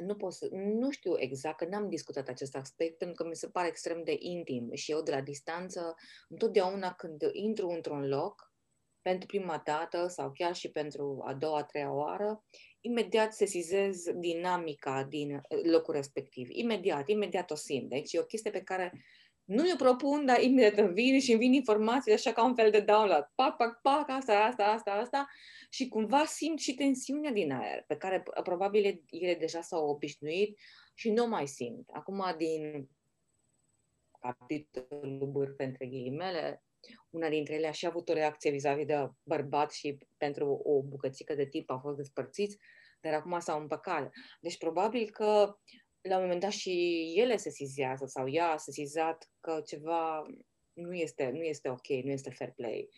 Nu, 0.00 0.14
pot 0.14 0.32
să, 0.32 0.48
nu 0.52 0.90
știu 0.90 1.18
exact, 1.18 1.56
că 1.56 1.64
n-am 1.64 1.88
discutat 1.88 2.28
acest 2.28 2.56
aspect, 2.56 2.98
pentru 2.98 3.22
că 3.22 3.28
mi 3.28 3.36
se 3.36 3.48
pare 3.48 3.68
extrem 3.68 4.04
de 4.04 4.16
intim 4.18 4.70
și 4.72 4.90
eu 4.90 5.02
de 5.02 5.10
la 5.10 5.20
distanță, 5.20 5.94
întotdeauna 6.28 6.92
când 6.92 7.22
intru 7.32 7.68
într-un 7.68 8.08
loc, 8.08 8.50
pentru 9.02 9.26
prima 9.26 9.62
dată 9.64 10.06
sau 10.06 10.32
chiar 10.32 10.54
și 10.54 10.70
pentru 10.70 11.22
a 11.26 11.34
doua, 11.34 11.58
a 11.58 11.64
treia 11.64 11.92
oară, 11.92 12.44
imediat 12.80 13.32
sesizez 13.32 14.04
dinamica 14.14 15.04
din 15.04 15.40
locul 15.62 15.94
respectiv. 15.94 16.48
Imediat, 16.50 17.08
imediat 17.08 17.50
o 17.50 17.54
simt. 17.54 17.88
Deci 17.88 18.12
e 18.12 18.18
o 18.18 18.24
chestie 18.24 18.50
pe 18.50 18.62
care 18.62 18.92
nu 19.50 19.62
mi-o 19.62 19.76
propun, 19.76 20.26
dar 20.26 20.42
imediat 20.42 20.78
îmi 20.78 20.92
vin 20.92 21.20
și 21.20 21.30
îmi 21.30 21.40
vin 21.40 21.52
informații 21.52 22.12
așa 22.12 22.32
ca 22.32 22.44
un 22.44 22.54
fel 22.54 22.70
de 22.70 22.80
download. 22.80 23.30
Pac, 23.34 23.56
pac, 23.56 23.80
pac, 23.82 24.08
asta, 24.08 24.44
asta, 24.44 24.64
asta, 24.64 24.92
asta. 24.92 25.26
Și 25.70 25.88
cumva 25.88 26.24
simt 26.24 26.58
și 26.58 26.74
tensiunea 26.74 27.32
din 27.32 27.52
aer, 27.52 27.84
pe 27.86 27.96
care 27.96 28.22
probabil 28.42 29.02
ele 29.10 29.34
deja 29.34 29.60
s-au 29.60 29.88
obișnuit 29.88 30.58
și 30.94 31.10
nu 31.10 31.26
mai 31.26 31.46
simt. 31.46 31.90
Acum, 31.92 32.34
din 32.36 32.88
capitolul 34.20 35.30
bârf 35.30 35.58
între 35.58 35.86
ghilimele, 35.86 36.62
una 37.10 37.28
dintre 37.28 37.54
ele 37.54 37.66
a 37.66 37.72
și 37.72 37.86
avut 37.86 38.08
o 38.08 38.12
reacție 38.12 38.50
vis-a-vis 38.50 38.86
de 38.86 39.10
bărbat 39.22 39.72
și 39.72 39.98
pentru 40.16 40.60
o 40.64 40.82
bucățică 40.82 41.34
de 41.34 41.46
timp 41.46 41.70
au 41.70 41.78
fost 41.78 41.96
despărțiți, 41.96 42.58
dar 43.00 43.12
acum 43.12 43.38
s-au 43.38 43.60
împăcat. 43.60 44.12
Deci 44.40 44.58
probabil 44.58 45.10
că 45.10 45.58
la 46.00 46.16
un 46.16 46.22
moment 46.22 46.40
dat 46.40 46.50
și 46.50 47.04
ele 47.16 47.36
se 47.36 47.50
sizează 47.50 48.06
sau 48.06 48.28
ea 48.28 48.50
a 48.50 48.56
sesizat 48.56 49.30
că 49.40 49.62
ceva 49.66 50.26
nu 50.72 50.94
este, 50.94 51.30
nu 51.30 51.42
este 51.42 51.68
ok, 51.68 51.86
nu 51.88 52.10
este 52.10 52.30
fair 52.30 52.52
play. 52.52 52.88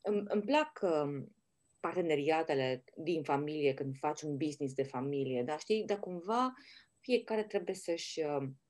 Îmi, 0.00 0.22
îmi 0.28 0.42
plac 0.42 0.80
um, 0.82 1.34
parteneriatele 1.80 2.84
din 2.96 3.22
familie, 3.22 3.74
când 3.74 3.96
faci 3.98 4.22
un 4.22 4.36
business 4.36 4.74
de 4.74 4.82
familie, 4.82 5.42
dar 5.42 5.58
știi, 5.58 5.84
dar 5.84 5.98
cumva 5.98 6.52
fiecare 7.00 7.44
trebuie 7.44 7.74
să-și, 7.74 8.20
um, 8.20 8.60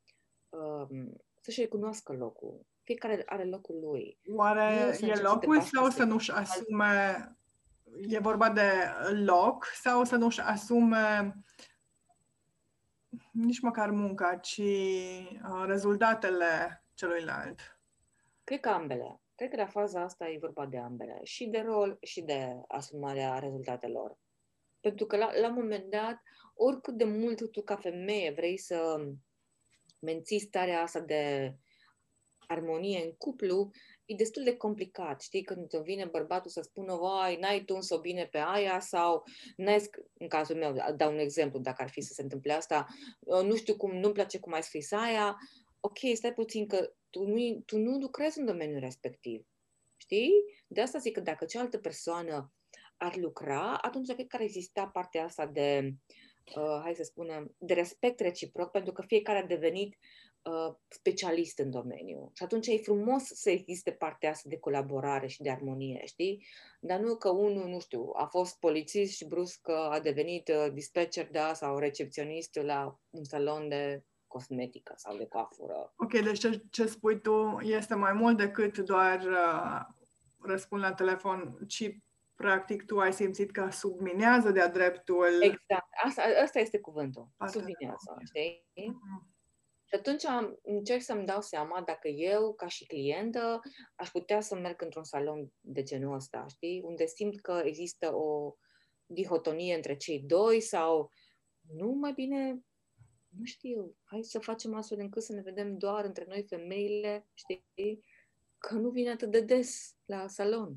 um 0.48 1.16
să-și 1.40 1.60
recunoască 1.60 2.12
locul 2.12 2.68
fiecare 2.90 3.22
are 3.26 3.44
locul 3.44 3.80
lui. 3.80 4.18
Oare 4.28 4.98
e 5.00 5.20
locul 5.20 5.60
sau 5.60 5.88
să 5.88 6.04
nu-și 6.04 6.30
asume, 6.30 7.28
e 8.08 8.18
vorba 8.18 8.50
de 8.50 8.70
loc 9.24 9.66
sau 9.82 10.04
să 10.04 10.16
nu-și 10.16 10.40
asume 10.40 11.34
nici 13.30 13.60
măcar 13.60 13.90
munca, 13.90 14.36
ci 14.36 14.58
uh, 14.58 15.64
rezultatele 15.66 16.84
celuilalt? 16.94 17.80
Cred 18.44 18.60
că 18.60 18.68
ambele. 18.68 19.20
Cred 19.34 19.50
că 19.50 19.56
la 19.56 19.66
faza 19.66 20.02
asta 20.02 20.28
e 20.28 20.38
vorba 20.40 20.66
de 20.66 20.78
ambele. 20.78 21.20
Și 21.22 21.46
de 21.46 21.58
rol 21.58 21.98
și 22.02 22.20
de 22.20 22.60
asumarea 22.68 23.38
rezultatelor. 23.38 24.18
Pentru 24.80 25.06
că 25.06 25.16
la, 25.16 25.38
la 25.40 25.48
un 25.48 25.54
moment 25.54 25.90
dat, 25.90 26.22
oricât 26.54 26.94
de 26.94 27.04
mult 27.04 27.50
tu 27.50 27.62
ca 27.62 27.76
femeie 27.76 28.30
vrei 28.30 28.58
să 28.58 29.06
menții 29.98 30.40
starea 30.40 30.82
asta 30.82 31.00
de 31.00 31.54
armonie 32.46 33.04
în 33.04 33.12
cuplu, 33.12 33.70
e 34.10 34.14
destul 34.14 34.42
de 34.44 34.56
complicat, 34.56 35.22
știi, 35.22 35.42
când 35.42 35.72
îmi 35.72 35.84
vine 35.84 36.04
bărbatul 36.04 36.50
să 36.50 36.60
spună, 36.60 36.94
vai, 36.94 37.36
n-ai 37.36 37.64
tuns-o 37.64 38.00
bine 38.00 38.26
pe 38.26 38.38
aia 38.38 38.80
sau, 38.80 39.24
n-ai 39.56 39.80
sc- 39.80 40.12
în 40.18 40.28
cazul 40.28 40.56
meu, 40.56 40.74
dau 40.96 41.12
un 41.12 41.18
exemplu, 41.18 41.58
dacă 41.58 41.82
ar 41.82 41.88
fi 41.88 42.00
să 42.00 42.12
se 42.12 42.22
întâmple 42.22 42.52
asta, 42.52 42.86
ă, 43.26 43.42
nu 43.42 43.56
știu 43.56 43.76
cum, 43.76 43.96
nu-mi 43.96 44.12
place 44.12 44.38
cum 44.38 44.52
ai 44.52 44.62
scris 44.62 44.92
aia, 44.92 45.36
ok, 45.80 45.98
stai 46.12 46.32
puțin 46.32 46.66
că 46.66 46.92
tu 47.10 47.24
nu, 47.24 47.62
tu 47.66 47.78
nu 47.78 47.98
lucrezi 47.98 48.38
în 48.38 48.44
domeniul 48.44 48.80
respectiv, 48.80 49.46
știi? 49.96 50.30
De 50.66 50.80
asta 50.80 50.98
zic 50.98 51.14
că 51.14 51.20
dacă 51.20 51.44
cealaltă 51.44 51.78
persoană 51.78 52.52
ar 52.96 53.16
lucra, 53.16 53.76
atunci 53.76 54.12
cred 54.12 54.26
că 54.26 54.36
ar 54.36 54.42
exista 54.42 54.86
partea 54.86 55.24
asta 55.24 55.46
de, 55.46 55.94
uh, 56.56 56.80
hai 56.82 56.94
să 56.94 57.02
spunem, 57.02 57.54
de 57.58 57.74
respect 57.74 58.20
reciproc, 58.20 58.70
pentru 58.70 58.92
că 58.92 59.02
fiecare 59.02 59.38
a 59.38 59.46
devenit 59.46 59.96
Uh, 60.42 60.74
specialist 60.88 61.58
în 61.58 61.70
domeniu. 61.70 62.30
Și 62.34 62.42
atunci 62.42 62.66
e 62.66 62.76
frumos 62.76 63.22
să 63.22 63.50
existe 63.50 63.90
partea 63.90 64.30
asta 64.30 64.48
de 64.48 64.58
colaborare 64.58 65.26
și 65.26 65.42
de 65.42 65.50
armonie, 65.50 66.02
știi? 66.06 66.46
Dar 66.80 66.98
nu 67.00 67.16
că 67.16 67.30
unul, 67.30 67.68
nu 67.68 67.80
știu, 67.80 68.10
a 68.14 68.24
fost 68.24 68.58
polițist 68.58 69.16
și 69.16 69.26
brusc 69.26 69.68
a 69.68 70.00
devenit 70.02 70.48
uh, 70.48 70.72
dispatcher, 70.72 71.28
da, 71.30 71.54
sau 71.54 71.78
recepționist 71.78 72.60
la 72.62 73.00
un 73.10 73.24
salon 73.24 73.68
de 73.68 74.04
cosmetică 74.26 74.92
sau 74.96 75.16
de 75.16 75.26
coafură. 75.26 75.92
Ok, 75.96 76.20
deci 76.20 76.38
ce, 76.38 76.62
ce 76.70 76.86
spui 76.86 77.20
tu 77.20 77.58
este 77.60 77.94
mai 77.94 78.12
mult 78.12 78.36
decât 78.36 78.78
doar 78.78 79.20
uh, 79.20 79.80
răspund 80.38 80.82
la 80.82 80.92
telefon, 80.92 81.58
ci 81.68 81.96
practic 82.34 82.84
tu 82.84 82.98
ai 82.98 83.12
simțit 83.12 83.50
că 83.50 83.68
subminează 83.70 84.50
de-a 84.50 84.68
dreptul... 84.68 85.42
Exact, 85.42 85.88
asta, 86.04 86.22
asta 86.42 86.58
este 86.58 86.80
cuvântul, 86.80 87.28
subminează, 87.46 88.16
știi? 88.24 88.64
Uh-huh. 88.74 89.29
Și 89.90 89.96
atunci 89.96 90.22
încerc 90.62 91.02
să-mi 91.02 91.26
dau 91.26 91.40
seama 91.40 91.82
dacă 91.82 92.08
eu, 92.08 92.54
ca 92.54 92.66
și 92.66 92.86
clientă, 92.86 93.60
aș 93.94 94.10
putea 94.10 94.40
să 94.40 94.54
merg 94.54 94.82
într-un 94.82 95.04
salon 95.04 95.52
de 95.60 95.82
genul 95.82 96.14
ăsta, 96.14 96.46
știi? 96.48 96.82
Unde 96.84 97.06
simt 97.06 97.40
că 97.40 97.62
există 97.64 98.14
o 98.14 98.54
dihotonie 99.06 99.74
între 99.74 99.96
cei 99.96 100.20
doi 100.20 100.60
sau 100.60 101.10
nu, 101.60 101.92
mai 101.92 102.12
bine, 102.12 102.64
nu 103.28 103.44
știu, 103.44 103.96
hai 104.04 104.22
să 104.22 104.38
facem 104.38 104.74
astfel 104.74 104.98
încât 104.98 105.22
să 105.22 105.32
ne 105.32 105.40
vedem 105.40 105.78
doar 105.78 106.04
între 106.04 106.24
noi 106.28 106.42
femeile, 106.48 107.28
știi? 107.34 108.04
Că 108.58 108.74
nu 108.74 108.90
vine 108.90 109.10
atât 109.10 109.30
de 109.30 109.40
des 109.40 109.96
la 110.04 110.28
salon, 110.28 110.76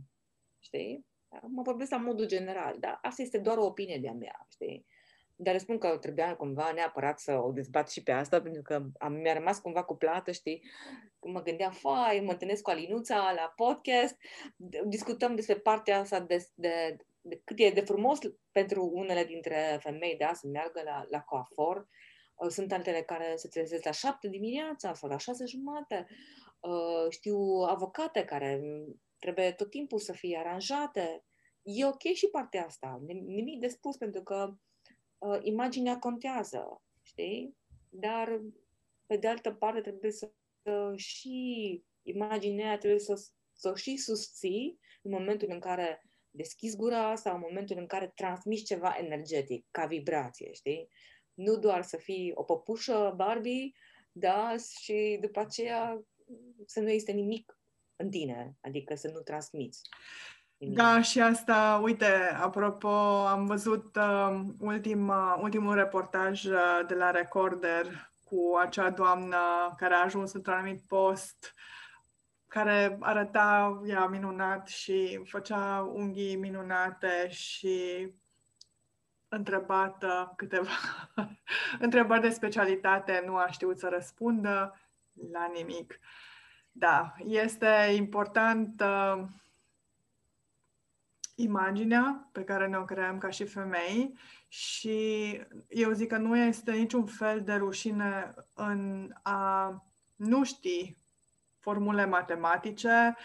știi? 0.59 1.05
Mă 1.47 1.61
vorbesc 1.61 1.91
la 1.91 1.97
modul 1.97 2.25
general, 2.25 2.79
dar 2.79 2.99
asta 3.01 3.21
este 3.21 3.37
doar 3.37 3.57
o 3.57 3.65
opinie 3.65 3.97
de-a 3.97 4.13
mea, 4.13 4.45
știi? 4.49 4.85
Dar 5.43 5.57
spun 5.57 5.77
că 5.77 5.97
trebuia 5.97 6.35
cumva 6.35 6.71
neapărat 6.71 7.19
să 7.19 7.41
o 7.43 7.51
dezbat 7.51 7.89
și 7.89 8.03
pe 8.03 8.11
asta, 8.11 8.41
pentru 8.41 8.61
că 8.61 8.83
am, 8.97 9.13
mi-a 9.13 9.33
rămas 9.33 9.59
cumva 9.59 9.83
cu 9.83 9.95
plată, 9.95 10.31
știi? 10.31 10.61
Mă 11.21 11.41
gândeam, 11.41 11.71
fai, 11.71 12.21
mă 12.25 12.31
întâlnesc 12.31 12.61
cu 12.61 12.69
Alinuța 12.69 13.33
la 13.35 13.53
podcast, 13.55 14.17
discutăm 14.85 15.35
despre 15.35 15.55
partea 15.55 15.99
asta 15.99 16.19
de, 16.19 16.47
de, 16.53 16.97
de 17.21 17.41
cât 17.43 17.59
e 17.59 17.69
de 17.69 17.81
frumos 17.81 18.19
pentru 18.51 18.89
unele 18.93 19.23
dintre 19.23 19.79
femei, 19.81 20.17
da, 20.17 20.33
să 20.33 20.47
meargă 20.47 20.81
la, 20.85 21.05
la 21.09 21.21
coafor. 21.21 21.87
Uh, 22.35 22.49
sunt 22.49 22.71
altele 22.71 23.01
care 23.01 23.33
se 23.35 23.47
trezesc 23.47 23.83
la 23.83 23.91
șapte 23.91 24.27
dimineața 24.27 24.93
sau 24.93 25.09
la 25.09 25.17
șase 25.17 25.45
jumate. 25.45 26.07
Uh, 26.59 27.09
știu 27.09 27.37
avocate 27.67 28.25
care 28.25 28.61
trebuie 29.19 29.51
tot 29.51 29.69
timpul 29.69 29.99
să 29.99 30.13
fie 30.13 30.37
aranjate. 30.37 31.23
E 31.61 31.85
ok 31.85 32.01
și 32.01 32.27
partea 32.31 32.65
asta, 32.65 33.01
nimic 33.25 33.59
de 33.59 33.67
spus, 33.67 33.97
pentru 33.97 34.23
că 34.23 34.53
uh, 35.23 35.39
imaginea 35.41 35.99
contează, 35.99 36.81
știi? 37.01 37.57
Dar, 37.89 38.41
pe 39.05 39.17
de 39.17 39.27
altă 39.27 39.51
parte, 39.51 39.81
trebuie 39.81 40.11
să, 40.11 40.31
să 40.63 40.93
și 40.95 41.83
imaginea 42.01 42.77
trebuie 42.77 42.99
să, 42.99 43.25
să 43.53 43.69
o 43.69 43.75
și 43.75 43.97
susții 43.97 44.79
în 45.01 45.11
momentul 45.11 45.47
în 45.51 45.59
care 45.59 46.03
deschizi 46.31 46.75
gura 46.75 47.15
sau 47.15 47.35
în 47.35 47.41
momentul 47.47 47.77
în 47.77 47.85
care 47.85 48.11
transmiți 48.15 48.63
ceva 48.63 48.95
energetic, 48.97 49.65
ca 49.71 49.85
vibrație, 49.85 50.51
știi? 50.53 50.89
Nu 51.33 51.57
doar 51.57 51.81
să 51.81 51.97
fii 51.97 52.31
o 52.33 52.43
păpușă 52.43 53.13
Barbie, 53.15 53.71
da, 54.11 54.55
și 54.81 55.17
după 55.21 55.39
aceea 55.39 56.03
să 56.65 56.79
nu 56.79 56.89
este 56.89 57.11
nimic 57.11 57.57
în 57.95 58.09
tine, 58.09 58.57
adică 58.61 58.95
să 58.95 59.07
nu 59.07 59.19
transmiți. 59.19 59.81
Da, 60.67 61.01
și 61.01 61.21
asta, 61.21 61.79
uite, 61.83 62.37
apropo, 62.41 62.87
am 63.27 63.45
văzut 63.45 63.95
uh, 63.95 64.41
ultim, 64.59 65.07
uh, 65.07 65.37
ultimul 65.41 65.75
reportaj 65.75 66.45
uh, 66.45 66.81
de 66.87 66.93
la 66.93 67.11
Recorder 67.11 68.11
cu 68.25 68.57
acea 68.59 68.89
doamnă 68.89 69.37
care 69.77 69.93
a 69.93 70.03
ajuns 70.03 70.33
într-un 70.33 70.53
anumit 70.53 70.81
post, 70.87 71.53
care 72.47 72.97
arăta 72.99 73.81
ea 73.85 74.05
minunat 74.05 74.67
și 74.67 75.21
făcea 75.25 75.91
unghii 75.93 76.35
minunate 76.35 77.29
și 77.29 78.07
întrebată 79.27 80.33
câteva 80.35 80.69
întrebări 81.79 82.21
de 82.21 82.29
specialitate, 82.29 83.23
nu 83.25 83.35
a 83.35 83.47
știut 83.47 83.79
să 83.79 83.87
răspundă 83.91 84.79
la 85.31 85.51
nimic. 85.53 85.99
Da, 86.71 87.13
este 87.23 87.93
important 87.95 88.81
uh, 88.81 89.23
imaginea 91.35 92.29
pe 92.31 92.43
care 92.43 92.67
ne-o 92.67 92.83
creăm 92.83 93.17
ca 93.17 93.29
și 93.29 93.45
femei 93.45 94.17
și 94.47 95.39
eu 95.67 95.91
zic 95.91 96.07
că 96.07 96.17
nu 96.17 96.37
este 96.37 96.71
niciun 96.71 97.05
fel 97.05 97.41
de 97.41 97.53
rușine 97.53 98.33
în 98.53 99.11
a 99.21 99.83
nu 100.15 100.43
ști 100.43 100.97
formule 101.59 102.05
matematice, 102.05 103.15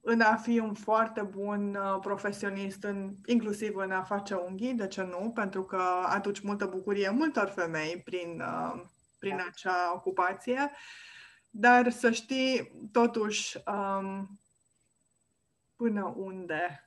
în 0.00 0.20
a 0.20 0.36
fi 0.36 0.58
un 0.58 0.74
foarte 0.74 1.22
bun 1.22 1.74
uh, 1.74 1.98
profesionist, 2.00 2.82
în, 2.82 3.14
inclusiv 3.24 3.76
în 3.76 3.90
a 3.90 4.02
face 4.02 4.34
unghii, 4.34 4.74
de 4.74 4.86
ce 4.86 5.02
nu? 5.02 5.30
Pentru 5.34 5.64
că 5.64 5.82
aduci 6.06 6.40
multă 6.40 6.66
bucurie 6.66 7.10
multor 7.10 7.48
femei 7.48 8.02
prin, 8.04 8.40
uh, 8.40 8.82
prin 9.18 9.36
da. 9.36 9.44
acea 9.48 9.94
ocupație. 9.94 10.70
Dar 11.50 11.90
să 11.90 12.10
știi, 12.10 12.72
totuși, 12.92 13.56
um, 13.66 14.40
până 15.76 16.14
unde 16.16 16.85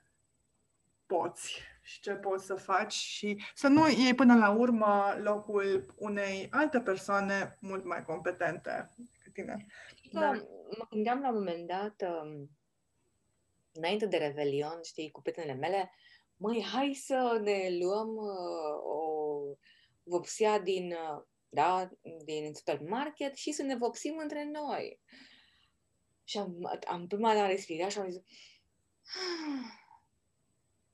poți 1.10 1.62
și 1.82 2.00
ce 2.02 2.14
poți 2.14 2.46
să 2.46 2.56
faci 2.56 2.94
și 2.94 3.42
să 3.54 3.68
nu 3.68 3.90
iei 3.90 4.16
până 4.16 4.36
la 4.36 4.50
urmă 4.50 5.16
locul 5.22 5.94
unei 5.98 6.48
alte 6.52 6.80
persoane 6.80 7.58
mult 7.62 7.86
mai 7.86 8.04
competente 8.04 8.90
decât 9.14 9.34
tine. 9.34 9.66
Da. 10.12 10.32
Mă 10.78 10.86
gândeam 10.90 11.22
la 11.22 11.30
un 11.30 11.34
moment 11.34 11.68
dat, 11.68 12.02
um, 12.02 12.50
înainte 13.72 14.06
de 14.06 14.18
Revelion, 14.18 14.80
știi, 14.84 15.12
cu 15.12 15.22
prietenele 15.22 15.54
mele, 15.54 15.92
măi, 16.38 16.64
hai 16.64 16.94
să 16.94 17.40
ne 17.44 17.78
luăm 17.82 18.16
uh, 18.16 18.84
o 18.84 19.02
vopsea 20.04 20.60
din, 20.60 20.92
uh, 20.92 21.24
da, 21.50 21.90
din 22.26 22.54
supermarket 22.54 23.36
și 23.36 23.52
să 23.52 23.64
ne 23.64 23.76
vopsim 23.76 24.18
între 24.18 24.50
noi. 24.52 25.00
Și 26.24 26.38
am, 26.38 26.80
am 26.88 27.08
prima 27.08 27.34
la 27.34 27.48
respirat 27.48 27.92
și 27.92 28.00
am 28.00 28.10
zis, 28.10 28.22
ah, 29.04 29.79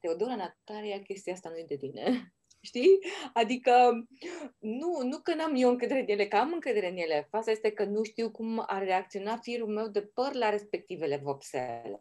Teodora 0.05 0.35
Natalia, 0.35 1.01
chestia 1.01 1.33
asta 1.33 1.49
nu 1.49 1.57
e 1.57 1.65
de 1.67 1.77
tine. 1.77 2.33
Știi? 2.69 2.99
Adică 3.33 3.71
nu, 4.59 5.01
nu 5.03 5.19
că 5.19 5.33
n-am 5.33 5.55
eu 5.55 5.69
încredere 5.69 5.99
în 5.99 6.07
ele, 6.07 6.27
că 6.27 6.35
am 6.35 6.51
încredere 6.53 6.89
în 6.89 6.97
ele. 6.97 7.27
Fața 7.29 7.51
este 7.51 7.71
că 7.71 7.83
nu 7.85 8.03
știu 8.03 8.31
cum 8.31 8.63
ar 8.65 8.83
reacționa 8.83 9.37
firul 9.37 9.67
meu 9.67 9.87
de 9.87 10.01
păr 10.01 10.33
la 10.33 10.49
respectivele 10.49 11.17
vopsele. 11.17 11.99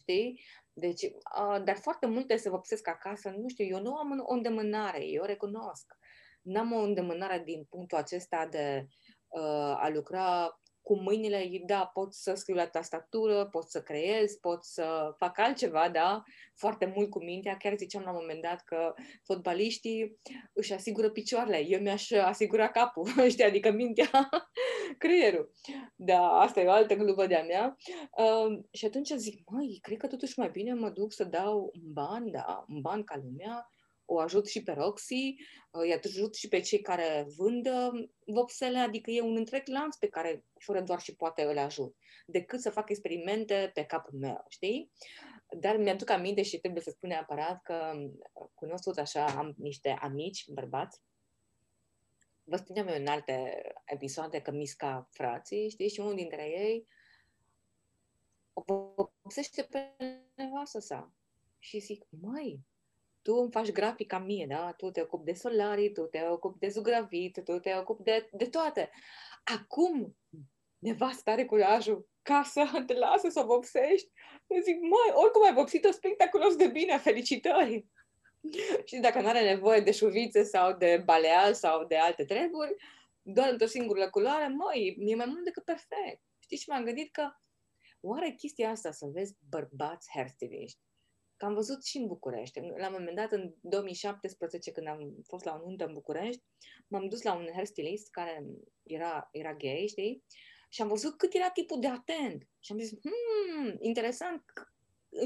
Știi? 0.00 0.40
Deci, 0.72 1.02
uh, 1.02 1.62
dar 1.64 1.76
foarte 1.76 2.06
multe 2.06 2.36
se 2.36 2.50
vopsesc 2.50 2.88
acasă, 2.88 3.28
nu 3.28 3.48
știu, 3.48 3.64
eu 3.64 3.80
nu 3.80 3.96
am 3.96 4.24
o 4.26 4.32
îndemânare, 4.32 5.04
eu 5.04 5.24
recunosc. 5.24 5.94
N-am 6.42 6.72
o 6.72 6.78
îndemânare 6.78 7.42
din 7.44 7.64
punctul 7.64 7.98
acesta 7.98 8.46
de 8.46 8.86
uh, 9.28 9.76
a 9.76 9.88
lucra 9.88 10.60
cu 10.86 11.00
mâinile, 11.00 11.50
da, 11.66 11.90
pot 11.92 12.14
să 12.14 12.34
scriu 12.34 12.54
la 12.54 12.66
tastatură, 12.66 13.46
pot 13.46 13.70
să 13.70 13.82
creez, 13.82 14.32
pot 14.32 14.64
să 14.64 15.14
fac 15.18 15.38
altceva, 15.38 15.88
da, 15.88 16.22
foarte 16.54 16.92
mult 16.94 17.10
cu 17.10 17.24
mintea. 17.24 17.56
Chiar 17.56 17.76
ziceam 17.76 18.02
la 18.02 18.10
un 18.10 18.16
moment 18.20 18.42
dat 18.42 18.62
că 18.64 18.94
fotbaliștii 19.24 20.18
își 20.52 20.72
asigură 20.72 21.10
picioarele, 21.10 21.64
eu 21.68 21.80
mi-aș 21.80 22.10
asigura 22.10 22.68
capul, 22.68 23.06
știi, 23.30 23.44
adică 23.44 23.70
mintea, 23.70 24.28
creierul. 24.98 25.52
Da, 25.96 26.28
asta 26.28 26.60
e 26.60 26.66
o 26.66 26.70
altă 26.70 26.94
glumă 26.94 27.26
de-a 27.26 27.42
mea. 27.42 27.76
Uh, 28.18 28.58
și 28.72 28.84
atunci 28.84 29.12
zic, 29.16 29.50
măi, 29.50 29.78
cred 29.82 29.98
că 29.98 30.06
totuși 30.06 30.38
mai 30.38 30.50
bine 30.50 30.74
mă 30.74 30.90
duc 30.90 31.12
să 31.12 31.24
dau 31.24 31.70
un 31.74 31.92
ban, 31.92 32.30
da, 32.30 32.64
un 32.68 32.80
ban 32.80 33.04
ca 33.04 33.20
lumea, 33.22 33.70
o 34.06 34.18
ajut 34.18 34.48
și 34.48 34.62
pe 34.62 34.72
Roxy, 34.72 35.34
îi 35.70 35.94
ajut 35.94 36.34
și 36.34 36.48
pe 36.48 36.60
cei 36.60 36.80
care 36.80 37.26
vând 37.36 37.66
uh, 37.66 38.08
vopsele, 38.26 38.78
adică 38.78 39.10
e 39.10 39.20
un 39.20 39.36
întreg 39.36 39.66
lanț 39.66 39.96
pe 39.96 40.08
care 40.08 40.44
fără 40.58 40.80
doar 40.80 41.00
și 41.00 41.16
poate 41.16 41.42
îl 41.42 41.58
ajut, 41.58 41.96
decât 42.26 42.60
să 42.60 42.70
fac 42.70 42.88
experimente 42.88 43.70
pe 43.74 43.84
capul 43.84 44.18
meu, 44.18 44.44
știi? 44.48 44.90
Dar 45.58 45.76
mi-aduc 45.76 46.10
aminte 46.10 46.42
și 46.42 46.58
trebuie 46.58 46.82
să 46.82 46.90
spun 46.90 47.08
neapărat 47.08 47.62
că 47.62 47.92
uh, 47.94 48.46
cunosc 48.54 48.82
tot 48.82 48.98
așa, 48.98 49.24
am 49.26 49.54
niște 49.56 49.98
amici, 50.00 50.48
bărbați, 50.48 51.00
vă 52.44 52.56
spuneam 52.56 52.88
eu 52.88 52.96
în 52.96 53.06
alte 53.06 53.62
episoade 53.84 54.40
că 54.40 54.50
misca 54.50 55.08
frații, 55.10 55.70
știi, 55.70 55.88
și 55.88 56.00
unul 56.00 56.14
dintre 56.14 56.42
ei 56.42 56.86
o 58.52 58.92
vopsește 59.22 59.62
pe 59.62 59.96
nevastă 60.34 60.78
sa. 60.78 61.12
Și 61.58 61.78
zic, 61.78 62.06
măi, 62.20 62.60
tu 63.26 63.34
îmi 63.34 63.50
faci 63.50 63.70
grafica 63.72 64.18
mie, 64.18 64.46
da? 64.48 64.72
Tu 64.76 64.90
te 64.90 65.00
ocupi 65.00 65.24
de 65.24 65.32
solarii, 65.32 65.92
tu 65.92 66.02
te 66.02 66.26
ocupi 66.28 66.58
de 66.58 66.68
zugrăvit, 66.68 67.44
tu 67.44 67.58
te 67.58 67.74
ocupi 67.74 68.02
de, 68.02 68.28
de 68.32 68.44
toate. 68.44 68.90
Acum, 69.44 70.16
nevasta 70.78 71.30
are 71.30 71.44
curajul 71.44 72.08
ca 72.22 72.42
să 72.42 72.82
te 72.86 72.94
lasă 72.94 73.28
să 73.28 73.42
vopsești. 73.42 74.10
Eu 74.46 74.60
zic, 74.60 74.80
măi, 74.80 75.12
oricum 75.14 75.44
ai 75.44 75.52
vopsit-o 75.52 75.90
spectaculos 75.90 76.56
de 76.56 76.66
bine, 76.66 76.98
felicitări! 76.98 77.86
și 78.88 78.96
dacă 78.96 79.20
nu 79.20 79.28
are 79.28 79.42
nevoie 79.42 79.80
de 79.80 79.92
șuvițe 79.92 80.42
sau 80.42 80.76
de 80.76 81.02
baleal 81.04 81.54
sau 81.54 81.84
de 81.84 81.96
alte 81.96 82.24
treburi, 82.24 82.74
doar 83.22 83.50
într-o 83.50 83.66
singură 83.66 84.10
culoare, 84.10 84.48
măi, 84.48 84.96
e 84.98 85.14
mai 85.14 85.26
mult 85.26 85.44
decât 85.44 85.64
perfect. 85.64 86.22
Știți, 86.38 86.62
și 86.62 86.68
m-am 86.68 86.84
gândit 86.84 87.12
că 87.12 87.28
oare 88.00 88.30
chestia 88.30 88.70
asta 88.70 88.90
să 88.90 89.06
vezi 89.06 89.36
bărbați 89.48 90.08
hairstyliști 90.14 90.85
Că 91.36 91.44
am 91.44 91.54
văzut 91.54 91.84
și 91.84 91.96
în 91.96 92.06
București. 92.06 92.60
La 92.60 92.86
un 92.86 92.92
moment 92.98 93.16
dat, 93.16 93.32
în 93.32 93.54
2017, 93.60 94.72
când 94.72 94.86
am 94.86 95.14
fost 95.26 95.44
la 95.44 95.54
o 95.54 95.66
nuntă 95.66 95.84
în 95.84 95.92
București, 95.92 96.42
m-am 96.88 97.08
dus 97.08 97.22
la 97.22 97.34
un 97.34 97.48
hairstylist 97.52 98.10
care 98.10 98.44
era, 98.82 99.28
era 99.32 99.54
gay, 99.54 99.84
știi? 99.88 100.24
Și 100.68 100.82
am 100.82 100.88
văzut 100.88 101.16
cât 101.16 101.34
era 101.34 101.50
tipul 101.50 101.80
de 101.80 101.86
atent. 101.86 102.48
Și 102.60 102.72
am 102.72 102.78
zis, 102.78 102.90
hmm, 102.90 103.76
interesant. 103.80 104.44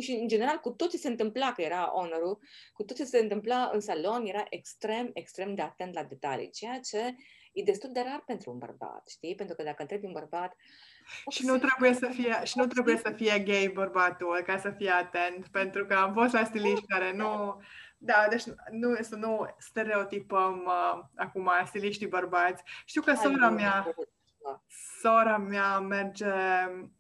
Și, 0.01 0.13
în 0.13 0.29
general, 0.29 0.59
cu 0.59 0.71
tot 0.71 0.91
ce 0.91 0.97
se 0.97 1.09
întâmpla, 1.09 1.53
că 1.53 1.63
era 1.63 1.85
honorul, 1.85 2.39
cu 2.73 2.83
tot 2.85 2.97
ce 2.97 3.05
se 3.05 3.19
întâmpla 3.19 3.71
în 3.73 3.81
salon, 3.81 4.27
era 4.27 4.47
extrem, 4.51 5.11
extrem 5.13 5.55
de 5.55 5.63
atent 5.63 5.95
la 5.95 6.05
detalii, 6.05 6.51
ceea 6.51 6.81
ce 6.81 7.15
e 7.53 7.63
destul 7.63 7.91
de 7.93 8.01
rar 8.01 8.23
pentru 8.27 8.51
un 8.51 8.59
bărbat, 8.59 9.09
știi? 9.09 9.35
Pentru 9.35 9.57
că 9.57 9.63
dacă 9.63 9.83
întrebi 9.83 10.07
un 10.07 10.13
bărbat, 10.13 10.57
și 11.29 11.47
nu 11.47 11.59
trebuie 11.59 11.95
să 11.95 12.07
fie, 12.07 12.41
și 12.45 12.59
nu 12.59 12.67
trebuie 12.67 12.97
să 12.97 13.11
fie 13.11 13.39
gay 13.39 13.71
bărbatul 13.75 14.43
ca 14.47 14.59
să 14.59 14.71
fie 14.71 14.91
atent, 14.91 15.49
pentru 15.49 15.87
că 15.87 15.95
am 15.95 16.13
fost 16.13 16.33
la 16.33 16.45
stiliști 16.45 16.87
care 16.87 17.13
nu... 17.13 17.63
Da, 18.03 18.27
deci 18.31 18.45
nu, 18.71 18.95
să 19.01 19.17
nu 19.17 19.55
stereotipăm 19.59 20.65
uh, 20.67 21.05
acum 21.17 21.51
stiliștii 21.65 22.07
bărbați. 22.07 22.63
Știu 22.85 23.03
că 23.03 23.15
sora 23.15 23.51
mea, 23.51 23.95
sora 25.01 25.39
mea 25.39 25.79
merge 25.79 26.33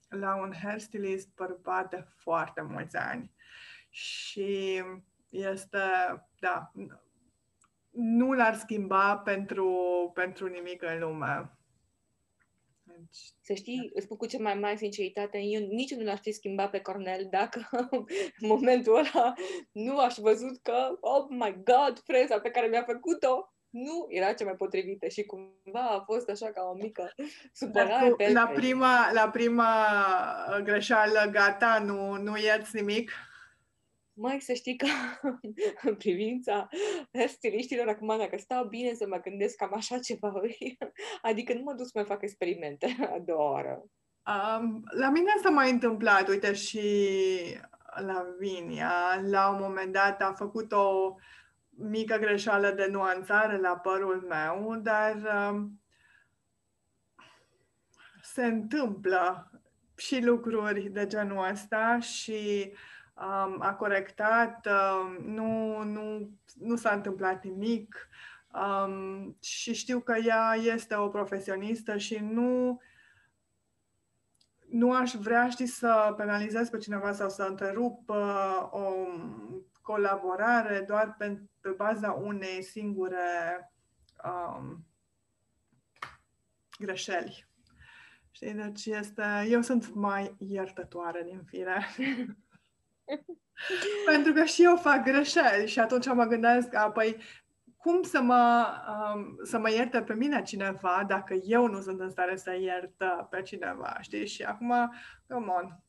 la 0.08 0.36
un 0.36 0.52
hairstylist 0.62 1.28
bărbat 1.34 1.90
de 1.90 2.04
foarte 2.16 2.62
mulți 2.62 2.96
ani 2.96 3.32
și 3.90 4.82
este, 5.30 5.78
da, 6.38 6.72
nu 7.90 8.32
l-ar 8.32 8.54
schimba 8.54 9.16
pentru, 9.16 9.70
pentru 10.14 10.46
nimic 10.46 10.82
în 10.82 10.98
lume. 10.98 11.50
Deci, 12.82 13.18
să 13.40 13.54
știi, 13.54 13.90
îți 13.94 14.04
spun 14.04 14.16
cu 14.16 14.26
cea 14.26 14.38
mai 14.38 14.54
mare 14.54 14.76
sinceritate, 14.76 15.38
eu 15.38 15.60
nici 15.60 15.94
nu 15.94 16.04
l-aș 16.04 16.20
fi 16.20 16.32
schimbat 16.32 16.70
pe 16.70 16.80
Cornel 16.80 17.26
dacă 17.30 17.68
în 18.40 18.48
momentul 18.52 18.96
ăla 18.96 19.32
nu 19.72 19.98
aș 19.98 20.14
văzut 20.16 20.62
că, 20.62 20.98
oh 21.00 21.26
my 21.28 21.62
God, 21.64 22.02
freza 22.04 22.40
pe 22.40 22.50
care 22.50 22.66
mi-a 22.66 22.84
făcut-o 22.86 23.52
nu 23.70 24.06
era 24.08 24.32
cea 24.32 24.44
mai 24.44 24.54
potrivită 24.54 25.08
și 25.08 25.22
cumva 25.24 25.86
a 25.88 26.02
fost 26.04 26.28
așa 26.28 26.46
ca 26.46 26.62
o 26.62 26.74
mică 26.74 27.14
supărare 27.52 28.08
la, 28.08 28.14
pe 28.14 28.32
la 28.32 28.46
prima, 28.46 29.12
la 29.12 29.28
prima 29.28 29.74
greșeală, 30.64 31.30
gata, 31.30 31.82
nu, 31.84 32.16
nu 32.16 32.36
ierți 32.36 32.76
nimic? 32.76 33.12
Mai 34.20 34.40
să 34.40 34.52
știi 34.52 34.76
că 34.76 34.86
în 35.88 35.94
privința 35.94 36.68
stiliștilor, 37.26 37.88
acum 37.88 38.18
dacă 38.18 38.36
stau 38.36 38.64
bine 38.64 38.94
să 38.94 39.06
mă 39.08 39.20
gândesc 39.20 39.56
cam 39.56 39.74
așa 39.74 39.98
ceva, 39.98 40.32
adică 41.30 41.52
nu 41.52 41.62
mă 41.62 41.72
duc 41.72 41.86
să 41.86 41.92
mai 41.94 42.04
fac 42.04 42.22
experimente 42.22 42.96
a 43.14 43.18
doua 43.18 43.50
oră. 43.50 43.84
Um, 44.26 44.82
la 44.98 45.10
mine 45.10 45.30
s-a 45.42 45.50
mai 45.50 45.70
întâmplat, 45.70 46.28
uite, 46.28 46.52
și 46.52 46.80
la 47.96 48.26
Vinia, 48.38 49.20
la 49.22 49.48
un 49.48 49.58
moment 49.60 49.92
dat 49.92 50.22
a 50.22 50.32
făcut 50.32 50.72
o 50.72 51.14
mică 51.68 52.16
greșeală 52.16 52.70
de 52.70 52.86
nuanțare 52.86 53.58
la 53.58 53.76
părul 53.76 54.26
meu, 54.28 54.76
dar 54.82 55.16
um, 55.50 55.80
se 58.22 58.44
întâmplă 58.44 59.50
și 59.96 60.24
lucruri 60.24 60.88
de 60.88 61.06
genul 61.06 61.48
ăsta 61.50 61.98
și 61.98 62.72
um, 63.20 63.60
a 63.60 63.74
corectat, 63.74 64.66
um, 64.66 65.32
nu, 65.32 65.82
nu, 65.82 66.30
nu 66.54 66.76
s-a 66.76 66.90
întâmplat 66.90 67.44
nimic 67.44 68.08
um, 68.52 69.36
și 69.40 69.74
știu 69.74 70.00
că 70.00 70.14
ea 70.24 70.54
este 70.54 70.94
o 70.94 71.08
profesionistă 71.08 71.96
și 71.96 72.18
nu, 72.18 72.80
nu 74.68 74.92
aș 74.92 75.12
vrea, 75.12 75.48
știi, 75.48 75.66
să 75.66 76.14
penalizez 76.16 76.68
pe 76.68 76.78
cineva 76.78 77.12
sau 77.12 77.28
să 77.28 77.42
întrerup 77.42 78.08
uh, 78.08 78.68
o 78.70 78.92
colaborare 79.82 80.84
doar 80.86 81.14
pe, 81.18 81.42
pe 81.60 81.70
baza 81.70 82.12
unei 82.12 82.62
singure 82.62 83.72
um, 84.24 84.84
greșeli. 86.78 87.48
Știi, 88.30 88.52
deci 88.52 88.86
este, 88.86 89.22
eu 89.48 89.62
sunt 89.62 89.94
mai 89.94 90.34
iertătoare 90.38 91.22
din 91.22 91.42
fire. 91.44 91.84
Pentru 94.06 94.32
că 94.32 94.44
și 94.44 94.62
eu 94.62 94.76
fac 94.76 95.02
greșeli 95.02 95.68
și 95.68 95.80
atunci 95.80 96.06
mă 96.06 96.24
gândesc, 96.24 96.74
apoi, 96.74 97.16
cum 97.76 98.02
să 98.02 98.20
mă, 98.20 98.66
um, 98.88 99.38
să 99.42 99.58
mă 99.58 99.70
ierte 99.70 100.02
pe 100.02 100.14
mine 100.14 100.42
cineva 100.42 101.04
dacă 101.06 101.34
eu 101.34 101.66
nu 101.66 101.80
sunt 101.80 102.00
în 102.00 102.10
stare 102.10 102.36
să 102.36 102.54
iert 102.54 103.02
pe 103.30 103.42
cineva, 103.42 103.96
știi? 104.00 104.26
Și 104.26 104.42
acum, 104.42 104.94
come 105.28 105.46
on, 105.46 105.82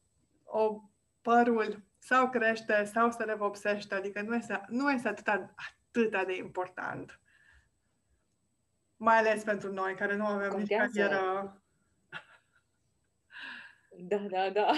o 0.44 0.82
părul 1.22 1.84
sau 2.00 2.30
crește 2.30 2.84
sau 2.84 3.12
se 3.12 3.24
revopsește, 3.24 3.96
adică 3.96 4.22
nu 4.22 4.36
este, 4.36 4.66
nu 4.68 4.92
este 4.92 5.08
atâta, 5.08 5.54
atâta 5.88 6.24
de 6.24 6.36
important. 6.36 7.20
Mai 8.98 9.18
ales 9.18 9.44
pentru 9.44 9.74
noi, 9.74 9.96
care 9.96 10.16
nu 10.16 10.26
avem 10.26 10.58
nici 10.58 10.76
carieră. 10.78 11.56
Da, 13.98 14.18
da, 14.18 14.50
da. 14.50 14.72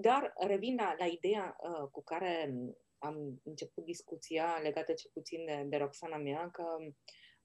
Dar 0.00 0.32
revin 0.36 0.74
la, 0.74 0.94
la 0.98 1.06
ideea 1.06 1.56
uh, 1.60 1.88
cu 1.90 2.02
care 2.02 2.54
am 2.98 3.40
început 3.44 3.84
discuția 3.84 4.58
legată 4.62 4.92
ce 4.92 5.08
puțin 5.08 5.44
de, 5.44 5.64
de 5.66 5.76
Roxana 5.76 6.16
mea, 6.16 6.50
că 6.50 6.64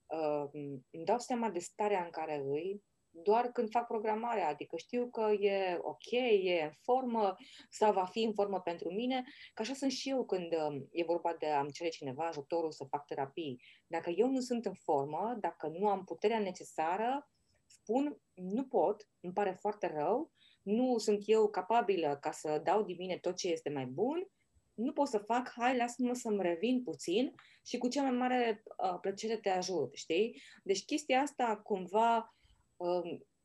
uh, 0.06 0.50
îmi 0.92 1.06
dau 1.06 1.20
seama 1.20 1.50
de 1.50 1.60
starea 1.60 2.04
în 2.04 2.10
care 2.10 2.44
îi 2.46 2.84
doar 3.14 3.52
când 3.52 3.70
fac 3.70 3.88
programarea, 3.88 4.48
adică 4.48 4.76
știu 4.78 5.10
că 5.10 5.32
e 5.32 5.78
ok, 5.82 6.12
e 6.44 6.64
în 6.64 6.72
formă 6.82 7.36
sau 7.70 7.94
va 7.94 8.06
fi 8.06 8.24
în 8.24 8.34
formă 8.34 8.62
pentru 8.62 8.94
mine, 8.94 9.24
că 9.54 9.62
așa 9.62 9.74
sunt 9.74 9.92
și 9.92 10.10
eu 10.10 10.26
când 10.26 10.54
um, 10.54 10.88
e 10.92 11.04
vorba 11.04 11.36
de 11.40 11.48
a-mi 11.48 11.72
cere 11.72 11.90
cineva 11.90 12.28
ajutorul 12.28 12.72
să 12.72 12.84
fac 12.90 13.06
terapii. 13.06 13.62
Dacă 13.88 14.10
eu 14.10 14.30
nu 14.30 14.40
sunt 14.40 14.66
în 14.66 14.74
formă, 14.74 15.38
dacă 15.40 15.68
nu 15.68 15.88
am 15.88 16.04
puterea 16.04 16.40
necesară, 16.40 17.30
spun, 17.66 18.22
nu 18.34 18.66
pot, 18.66 19.10
îmi 19.20 19.34
pare 19.34 19.58
foarte 19.60 19.88
rău, 19.88 20.32
nu 20.64 20.98
sunt 20.98 21.24
eu 21.26 21.50
capabilă 21.50 22.18
ca 22.22 22.32
să 22.32 22.62
dau 22.64 22.84
din 22.84 22.96
mine 23.00 23.18
tot 23.18 23.36
ce 23.36 23.48
este 23.48 23.70
mai 23.70 23.86
bun, 23.86 24.28
nu 24.74 24.92
pot 24.92 25.08
să 25.08 25.18
fac, 25.18 25.52
hai, 25.56 25.78
lasă-mă 25.78 26.14
să-mi 26.14 26.42
revin 26.42 26.84
puțin 26.84 27.34
și 27.66 27.78
cu 27.78 27.88
cea 27.88 28.02
mai 28.02 28.12
mare 28.12 28.64
uh, 28.78 29.00
plăcere 29.02 29.38
te 29.38 29.50
ajut, 29.50 29.96
știi? 29.96 30.42
Deci 30.64 30.86
chestia 30.86 31.22
asta 31.22 31.62
cumva 31.64 32.36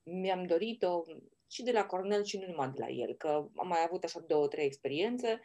mi-am 0.02 0.46
dorit-o 0.46 1.02
și 1.50 1.62
de 1.62 1.72
la 1.72 1.86
Cornel 1.86 2.24
și 2.24 2.38
nu 2.38 2.46
numai 2.46 2.70
de 2.70 2.78
la 2.78 2.88
el, 2.88 3.14
că 3.14 3.48
am 3.56 3.68
mai 3.68 3.84
avut 3.86 4.04
așa 4.04 4.20
două, 4.20 4.48
trei 4.48 4.64
experiențe, 4.64 5.40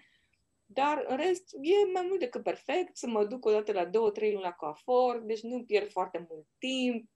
dar 0.66 1.06
în 1.08 1.18
rest 1.18 1.54
e 1.62 1.92
mai 1.94 2.06
mult 2.08 2.20
decât 2.20 2.44
perfect 2.44 2.98
să 2.98 3.08
mă 3.08 3.26
duc 3.26 3.46
o 3.46 3.52
dată 3.52 3.72
la 3.72 3.86
două, 3.86 4.12
trei 4.12 4.32
luni 4.32 4.44
la 4.44 4.52
coafor, 4.52 5.22
deci 5.26 5.42
nu 5.42 5.64
pierd 5.64 5.92
foarte 5.92 6.26
mult 6.30 6.48
timp, 6.58 7.12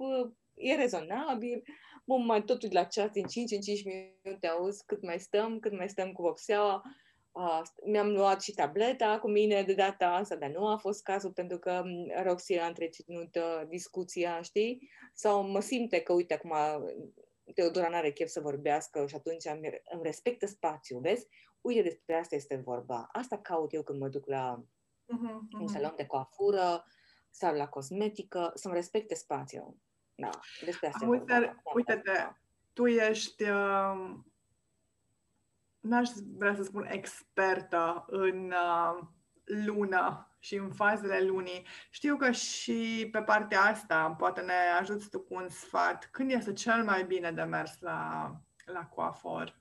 e 0.53 0.75
rezonabil, 0.75 1.63
mă 2.07 2.17
mai 2.17 2.43
totul 2.43 2.69
de 2.69 2.75
la 2.75 2.83
ceas 2.83 3.09
din 3.09 3.25
5 3.25 3.51
în 3.51 3.61
5 3.61 3.83
minute, 3.83 4.47
auzi 4.47 4.85
cât 4.85 5.03
mai 5.03 5.19
stăm, 5.19 5.59
cât 5.59 5.77
mai 5.77 5.89
stăm 5.89 6.11
cu 6.11 6.21
vopseaua, 6.21 6.83
Uh, 7.37 7.61
mi-am 7.85 8.11
luat 8.11 8.41
și 8.41 8.53
tableta 8.53 9.19
cu 9.19 9.29
mine 9.29 9.63
de 9.63 9.73
data 9.73 10.07
asta, 10.07 10.35
dar 10.35 10.49
nu 10.49 10.67
a 10.67 10.77
fost 10.77 11.03
cazul 11.03 11.31
pentru 11.31 11.57
că 11.57 11.83
Roxy 12.23 12.53
a 12.53 12.67
întreținut 12.67 13.35
uh, 13.35 13.61
discuția, 13.67 14.41
știi? 14.41 14.89
Sau 15.13 15.47
mă 15.47 15.59
simte 15.59 15.99
că, 15.99 16.13
uite, 16.13 16.33
acum 16.33 16.53
Teodora 17.53 17.89
n-are 17.89 18.11
chef 18.11 18.29
să 18.29 18.39
vorbească 18.39 19.05
și 19.07 19.15
atunci 19.15 19.45
îmi, 19.45 19.69
îmi 19.93 20.03
respectă 20.03 20.45
spațiul, 20.45 21.01
vezi? 21.01 21.27
Uite, 21.61 21.81
despre 21.81 22.15
asta 22.15 22.35
este 22.35 22.55
vorba. 22.55 23.09
Asta 23.11 23.37
caut 23.37 23.73
eu 23.73 23.83
când 23.83 23.99
mă 23.99 24.07
duc 24.07 24.25
la 24.27 24.63
uh-huh, 24.63 25.59
un 25.59 25.67
salon 25.67 25.93
de 25.95 26.05
coafură 26.05 26.85
sau 27.29 27.55
la 27.55 27.67
cosmetică, 27.67 28.51
să-mi 28.53 28.73
respecte 28.73 29.15
spațiul. 29.15 29.77
Da, 30.17 30.30
despre 30.65 30.88
asta 30.88 31.06
Uite, 31.06 31.62
uite-te, 31.73 32.27
tu 32.73 32.86
ești... 32.86 33.43
Uh 33.43 34.15
n-aș 35.88 36.10
vrea 36.38 36.56
să 36.56 36.63
spun 36.63 36.88
expertă 36.91 38.06
în 38.08 38.51
uh, 38.51 39.08
lună 39.43 40.32
și 40.39 40.56
în 40.56 40.71
fazele 40.71 41.21
lunii. 41.21 41.65
Știu 41.89 42.17
că 42.17 42.32
și 42.32 43.08
pe 43.12 43.21
partea 43.21 43.62
asta 43.62 44.12
poate 44.12 44.41
ne 44.41 44.53
ajuți 44.80 45.10
tu 45.10 45.19
cu 45.19 45.34
un 45.34 45.49
sfat. 45.49 46.10
Când 46.12 46.32
este 46.32 46.53
cel 46.53 46.84
mai 46.84 47.06
bine 47.06 47.32
de 47.32 47.41
mers 47.41 47.80
la, 47.80 48.32
la 48.65 48.86
coafor? 48.86 49.60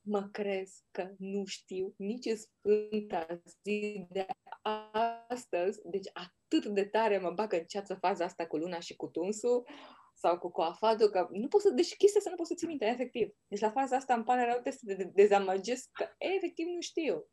Mă 0.00 0.22
crezi 0.22 0.84
că 0.90 1.10
nu 1.18 1.44
știu 1.44 1.94
nici 1.96 2.28
sfânta 2.28 3.26
zi 3.62 4.06
de 4.10 4.26
astăzi, 5.28 5.80
deci 5.84 6.10
atât 6.56 6.74
de 6.74 6.84
tare 6.84 7.18
mă 7.18 7.30
bagă 7.30 7.56
în 7.56 7.64
ceață 7.64 7.94
faza 7.94 8.24
asta 8.24 8.46
cu 8.46 8.56
luna 8.56 8.78
și 8.78 8.96
cu 8.96 9.06
tunsul, 9.06 9.66
sau 10.14 10.38
cu 10.38 10.50
coafatul, 10.50 11.08
că 11.08 11.28
nu 11.30 11.48
pot 11.48 11.60
să, 11.60 11.70
deci 11.70 11.96
chestia 11.96 12.20
să 12.20 12.28
nu 12.28 12.36
pot 12.36 12.46
să 12.46 12.54
ții 12.54 12.66
minte, 12.66 12.84
efectiv. 12.84 13.28
Deci 13.48 13.60
la 13.60 13.70
faza 13.70 13.96
asta 13.96 14.14
îmi 14.14 14.24
pare 14.24 14.44
rău 14.44 14.72
să 14.72 14.94
te 14.94 15.04
dezamăgesc 15.04 15.88
că 15.92 16.08
efectiv 16.18 16.66
nu 16.66 16.80
știu. 16.80 17.24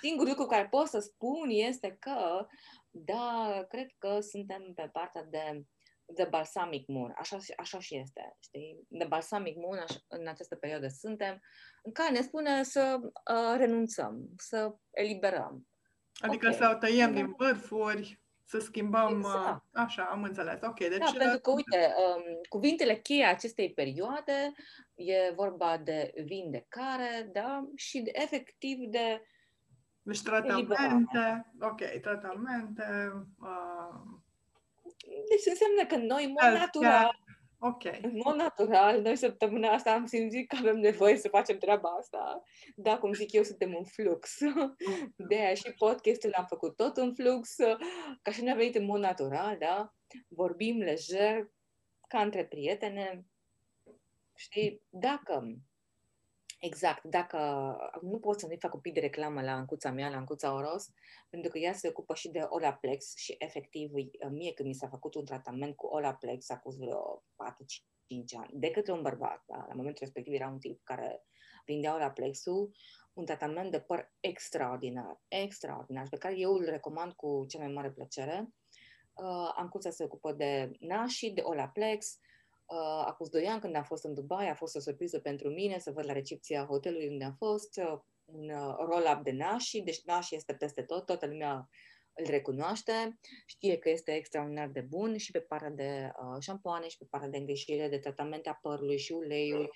Singurul 0.00 0.28
lucru 0.28 0.46
care 0.46 0.68
pot 0.68 0.86
să 0.86 0.98
spun 0.98 1.48
este 1.48 1.96
că, 2.00 2.46
da, 2.90 3.64
cred 3.68 3.88
că 3.98 4.20
suntem 4.20 4.72
pe 4.74 4.88
partea 4.92 5.24
de 5.24 5.64
de 6.14 6.26
balsamic 6.30 6.86
moon, 6.86 7.14
așa, 7.16 7.38
așa 7.56 7.80
și 7.80 7.96
este, 7.96 8.36
știi? 8.38 8.84
De 8.88 9.04
balsamic 9.04 9.56
moon, 9.56 9.78
așa, 9.78 9.98
în 10.08 10.26
această 10.26 10.56
perioadă 10.56 10.88
suntem, 10.88 11.40
în 11.82 11.92
care 11.92 12.10
ne 12.10 12.20
spune 12.20 12.62
să 12.62 12.98
uh, 13.02 13.56
renunțăm, 13.56 14.28
să 14.36 14.74
eliberăm. 14.90 15.68
Adică 16.20 16.46
okay. 16.46 16.58
să 16.58 16.72
o 16.74 16.78
tăiem 16.78 17.14
din 17.14 17.34
vârfuri, 17.36 18.22
să 18.50 18.58
schimbăm, 18.58 19.16
exact. 19.16 19.64
așa, 19.72 20.02
am 20.02 20.22
înțeles. 20.22 20.58
Ok, 20.62 20.78
deci... 20.78 20.98
Da, 20.98 21.12
pentru 21.18 21.38
că, 21.38 21.50
uite, 21.50 21.94
um, 21.96 22.22
cuvintele 22.48 22.94
cheie 22.94 23.24
acestei 23.24 23.72
perioade 23.72 24.52
e 24.94 25.32
vorba 25.34 25.76
de 25.84 26.12
vindecare, 26.24 27.30
da, 27.32 27.68
și 27.76 28.00
de, 28.00 28.10
efectiv 28.14 28.78
de 28.78 29.22
Deci 30.02 30.22
tratamente, 30.22 31.52
ok, 31.60 31.82
tratamente... 32.00 33.12
Uh... 33.40 34.00
Deci 35.28 35.46
înseamnă 35.46 35.86
că 35.88 35.96
noi, 35.96 36.24
în 36.24 36.30
mod 36.30 36.58
natural, 36.58 37.19
Ok. 37.62 37.82
În 38.02 38.20
mod 38.24 38.34
natural, 38.34 39.00
noi 39.00 39.16
săptămâna 39.16 39.68
asta 39.68 39.92
am 39.92 40.06
simțit 40.06 40.48
că 40.48 40.56
avem 40.58 40.76
nevoie 40.76 41.16
să 41.16 41.28
facem 41.28 41.58
treaba 41.58 41.88
asta. 41.88 42.42
Da, 42.76 42.98
cum 42.98 43.12
zic 43.12 43.32
eu, 43.32 43.42
suntem 43.42 43.74
în 43.74 43.84
flux. 43.84 44.38
De 45.16 45.34
aia 45.34 45.54
și 45.54 45.72
podcastul 45.72 46.30
l-am 46.36 46.46
făcut 46.48 46.76
tot 46.76 46.96
în 46.96 47.14
flux, 47.14 47.56
ca 48.22 48.30
și 48.30 48.42
ne-a 48.42 48.54
venit 48.54 48.74
în 48.74 48.84
mod 48.84 49.00
natural, 49.00 49.56
da? 49.58 49.94
Vorbim 50.28 50.78
lejer, 50.78 51.50
ca 52.08 52.20
între 52.20 52.44
prietene. 52.46 53.26
Știi, 54.34 54.82
dacă 54.88 55.56
Exact, 56.60 57.04
dacă 57.04 57.38
nu 58.02 58.18
pot 58.18 58.40
să 58.40 58.46
nu-i 58.46 58.58
fac 58.60 58.74
un 58.74 58.80
pic 58.80 58.94
de 58.94 59.00
reclamă 59.00 59.42
la 59.42 59.58
încuța 59.58 59.90
mea, 59.90 60.08
la 60.08 60.18
încuța 60.18 60.54
Oros, 60.54 60.90
pentru 61.28 61.50
că 61.50 61.58
ea 61.58 61.72
se 61.72 61.88
ocupă 61.88 62.14
și 62.14 62.28
de 62.28 62.46
Olaplex 62.48 63.16
și 63.16 63.34
efectiv 63.38 63.90
mie 64.30 64.52
când 64.52 64.68
mi 64.68 64.74
s-a 64.74 64.88
făcut 64.88 65.14
un 65.14 65.24
tratament 65.24 65.76
cu 65.76 65.86
Olaplex 65.86 66.50
acum 66.50 66.76
vreo 66.76 67.24
4-5 67.34 68.38
ani, 68.38 68.50
de 68.52 68.70
către 68.70 68.92
un 68.92 69.02
bărbat, 69.02 69.42
da? 69.46 69.56
la 69.68 69.74
momentul 69.74 70.04
respectiv 70.04 70.34
era 70.34 70.48
un 70.48 70.58
tip 70.58 70.80
care 70.84 71.24
vindea 71.64 71.94
Olaplexul, 71.94 72.70
un 73.12 73.24
tratament 73.24 73.70
de 73.70 73.80
păr 73.80 74.12
extraordinar, 74.20 75.20
extraordinar, 75.28 76.08
pe 76.08 76.18
care 76.18 76.38
eu 76.38 76.52
îl 76.52 76.64
recomand 76.64 77.12
cu 77.12 77.44
cea 77.48 77.58
mai 77.58 77.72
mare 77.72 77.90
plăcere. 77.90 78.48
Uh, 79.12 79.50
Ancuța 79.54 79.90
se 79.90 80.04
ocupă 80.04 80.32
de 80.32 80.70
nașii, 80.78 81.32
de 81.32 81.40
Olaplex, 81.40 82.18
Uh, 82.70 83.02
acum 83.06 83.26
doi 83.30 83.46
ani, 83.46 83.60
când 83.60 83.76
am 83.76 83.82
fost 83.82 84.04
în 84.04 84.14
Dubai, 84.14 84.48
a 84.48 84.54
fost 84.54 84.76
o 84.76 84.80
surpriză 84.80 85.18
pentru 85.18 85.48
mine 85.48 85.78
să 85.78 85.90
văd 85.90 86.06
la 86.06 86.12
recepția 86.12 86.64
hotelului 86.64 87.08
unde 87.08 87.24
am 87.24 87.34
fost 87.34 87.76
uh, 87.76 87.98
un 88.24 88.50
uh, 88.50 88.74
roll-up 88.78 89.22
de 89.22 89.30
nași, 89.30 89.80
deci 89.80 90.02
nași 90.04 90.34
este 90.34 90.54
peste 90.54 90.82
tot, 90.82 91.06
toată 91.06 91.26
lumea 91.26 91.68
îl 92.12 92.26
recunoaște, 92.26 93.18
știe 93.46 93.78
că 93.78 93.90
este 93.90 94.12
extraordinar 94.12 94.68
de 94.68 94.80
bun 94.80 95.16
și 95.16 95.30
pe 95.30 95.40
partea 95.40 95.70
de 95.70 96.10
uh, 96.22 96.36
șampoane 96.40 96.88
și 96.88 96.98
pe 96.98 97.06
partea 97.10 97.28
de 97.28 97.36
îngrijire, 97.36 97.88
de 97.88 97.98
tratamente 97.98 98.48
a 98.48 98.58
părului 98.62 98.98
și 98.98 99.12
uleiuri. 99.12 99.70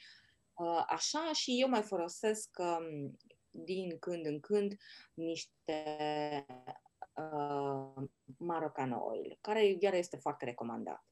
Uh, 0.54 0.84
așa 0.86 1.30
și 1.32 1.60
eu 1.60 1.68
mai 1.68 1.82
folosesc 1.82 2.56
um, 2.58 3.18
din 3.50 3.98
când 3.98 4.26
în 4.26 4.40
când 4.40 4.76
niște 5.14 5.84
uh, 7.14 8.04
Marocan 8.38 8.92
oil, 8.92 9.38
care 9.40 9.76
iar 9.80 9.94
este 9.94 10.16
foarte 10.16 10.44
recomandat 10.44 11.04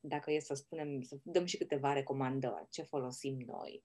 dacă 0.00 0.32
e 0.32 0.40
să 0.40 0.54
spunem, 0.54 1.02
să 1.02 1.16
dăm 1.22 1.44
și 1.44 1.56
câteva 1.56 1.92
recomandări, 1.92 2.66
ce 2.70 2.82
folosim 2.82 3.38
noi. 3.46 3.82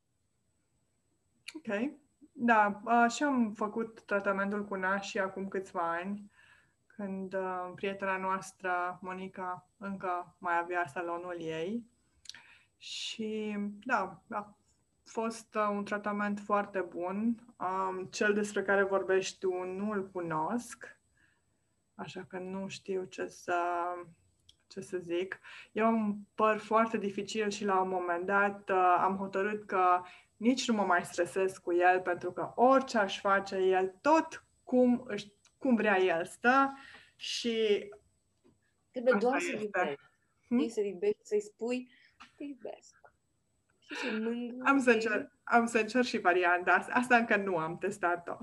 Ok. 1.54 1.92
Da, 2.32 2.82
și 3.08 3.24
am 3.24 3.52
făcut 3.52 4.02
tratamentul 4.06 4.66
cu 4.66 4.76
nașii 4.76 5.20
acum 5.20 5.48
câțiva 5.48 5.92
ani, 5.92 6.32
când 6.96 7.34
uh, 7.34 7.72
prietena 7.76 8.18
noastră, 8.18 9.00
Monica, 9.02 9.68
încă 9.78 10.36
mai 10.38 10.58
avea 10.58 10.86
salonul 10.88 11.38
ei. 11.40 11.86
Și 12.78 13.58
da, 13.84 14.22
a 14.30 14.58
fost 15.04 15.56
uh, 15.56 15.68
un 15.72 15.84
tratament 15.84 16.40
foarte 16.40 16.80
bun. 16.80 17.46
Um, 17.60 18.06
cel 18.06 18.34
despre 18.34 18.64
care 18.64 18.84
vorbești 18.84 19.40
tu 19.40 19.64
nu 19.64 19.92
îl 19.92 20.10
cunosc, 20.10 20.98
așa 21.96 22.24
că 22.24 22.40
nu 22.40 22.68
știu 22.68 23.04
ce 23.04 23.28
să 23.28 23.56
ce 24.74 24.82
să 24.82 24.98
zic. 24.98 25.40
E 25.72 25.84
un 25.84 26.16
păr 26.36 26.58
foarte 26.58 26.98
dificil 26.98 27.50
și 27.50 27.66
la 27.66 27.82
un 27.82 27.90
moment 27.90 28.26
dat 28.26 28.70
uh, 28.70 28.98
am 29.00 29.16
hotărât 29.16 29.66
că 29.66 30.02
nici 30.38 30.68
nu 30.68 30.74
mă 30.74 30.84
mai 30.84 31.06
stresez 31.06 31.58
cu 31.58 31.74
el 31.74 32.02
pentru 32.02 32.32
că 32.32 32.52
orice 32.56 32.98
aș 32.98 33.20
face 33.20 33.56
el, 33.56 33.96
tot 34.02 34.46
cum, 34.64 35.04
își, 35.08 35.32
cum 35.58 35.76
vrea 35.76 36.00
el 36.00 36.26
stă 36.26 36.78
și 37.16 37.90
Trebuie 38.92 39.18
doar 39.20 39.40
să 39.40 39.52
iubești. 39.52 40.02
Hmm? 40.48 40.68
Să 40.68 40.82
iubești, 40.82 41.20
să-i 41.22 41.42
spui, 41.42 41.90
te 42.36 42.44
iubesc. 42.44 43.02
Și 43.80 43.96
să 43.96 44.08
am 44.64 44.80
să, 44.80 44.92
încerc, 44.92 45.32
am 45.44 45.66
să 45.66 45.78
încerc 45.78 46.06
și 46.06 46.18
varianta 46.18 46.74
asta. 46.74 46.94
Asta 46.94 47.18
încă 47.18 47.36
nu 47.36 47.58
am 47.58 47.78
testat-o. 47.78 48.38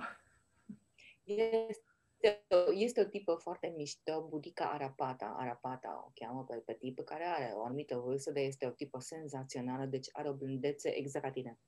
Este, 1.25 1.90
este 2.75 3.01
o 3.01 3.05
tipă 3.05 3.35
foarte 3.35 3.73
mișto, 3.77 4.27
Budica 4.29 4.65
Arapata, 4.65 5.35
Arapata 5.39 6.05
o 6.07 6.11
cheamă 6.15 6.45
pe, 6.45 6.57
pe 6.57 6.73
tipă, 6.73 7.03
care 7.03 7.25
are 7.25 7.53
o 7.55 7.65
anumită 7.65 7.97
vârstă, 7.97 8.33
dar 8.33 8.43
este 8.43 8.67
o 8.67 8.71
tipă 8.71 8.99
senzațională, 8.99 9.85
deci 9.85 10.09
are 10.13 10.29
o 10.29 10.35
blândețe 10.35 10.97
exact 10.97 11.25
ca 11.25 11.31
tine 11.31 11.59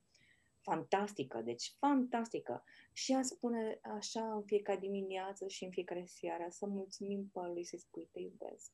fantastică, 0.63 1.41
deci 1.41 1.75
fantastică. 1.79 2.65
Și 2.93 3.13
ea 3.13 3.23
spune 3.23 3.81
așa 3.83 4.33
în 4.35 4.43
fiecare 4.43 4.79
dimineață 4.79 5.49
și 5.49 5.65
în 5.65 5.71
fiecare 5.71 6.05
seară 6.07 6.47
să 6.49 6.67
mulțumim 6.67 7.31
părului, 7.33 7.65
să-i 7.65 7.79
spui 7.79 8.09
te 8.13 8.21
iubesc 8.21 8.71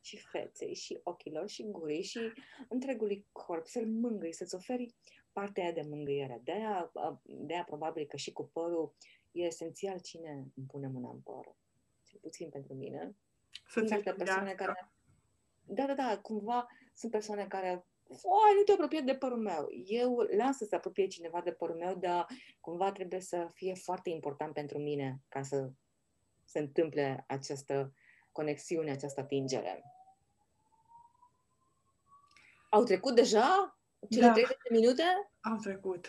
și 0.00 0.16
feței, 0.16 0.74
și 0.74 1.00
ochilor, 1.02 1.48
și 1.48 1.70
gurii, 1.70 2.02
și 2.02 2.32
întregului 2.68 3.26
corp, 3.32 3.66
să-l 3.66 3.86
mângâi, 3.86 4.32
să-ți 4.32 4.54
oferi 4.54 4.94
partea 5.32 5.62
aia 5.62 5.72
de 5.72 5.82
mângâiere. 5.88 6.40
De-aia, 6.44 6.92
de-aia 7.24 7.64
probabil 7.64 8.06
că 8.06 8.16
și 8.16 8.32
cu 8.32 8.50
părul 8.52 8.94
e 9.32 9.42
esențial 9.42 10.00
cine 10.00 10.30
îmi 10.30 10.66
pune 10.66 10.88
mâna 10.88 11.10
în 11.10 11.20
păr. 11.20 11.54
Cel 12.04 12.18
puțin 12.20 12.48
pentru 12.48 12.74
mine. 12.74 13.16
Sunt 13.68 13.88
persoane 14.16 14.52
care... 14.52 14.92
Da, 15.64 15.86
da, 15.86 15.94
da, 15.94 16.18
cumva 16.18 16.66
sunt 16.94 17.12
persoane 17.12 17.46
care 17.46 17.86
Foai, 18.20 18.54
nu 18.56 18.62
te 18.62 18.72
apropie 18.72 19.00
de 19.00 19.14
părul 19.14 19.38
meu. 19.38 19.68
Eu 19.86 20.16
las 20.36 20.56
să 20.56 20.64
se 20.64 20.76
apropie 20.76 21.06
cineva 21.06 21.40
de 21.40 21.52
părul 21.52 21.76
meu, 21.76 21.94
dar 21.94 22.26
cumva 22.60 22.92
trebuie 22.92 23.20
să 23.20 23.50
fie 23.54 23.74
foarte 23.74 24.10
important 24.10 24.54
pentru 24.54 24.78
mine 24.78 25.20
ca 25.28 25.42
să 25.42 25.70
se 26.44 26.58
întâmple 26.58 27.24
această 27.28 27.92
conexiune, 28.32 28.90
această 28.90 29.20
atingere. 29.20 29.82
Au 32.70 32.84
trecut 32.84 33.14
deja 33.14 33.78
cele 34.10 34.26
da. 34.26 34.32
30 34.32 34.56
de 34.68 34.78
minute? 34.78 35.02
Au 35.40 35.56
trecut. 35.56 36.06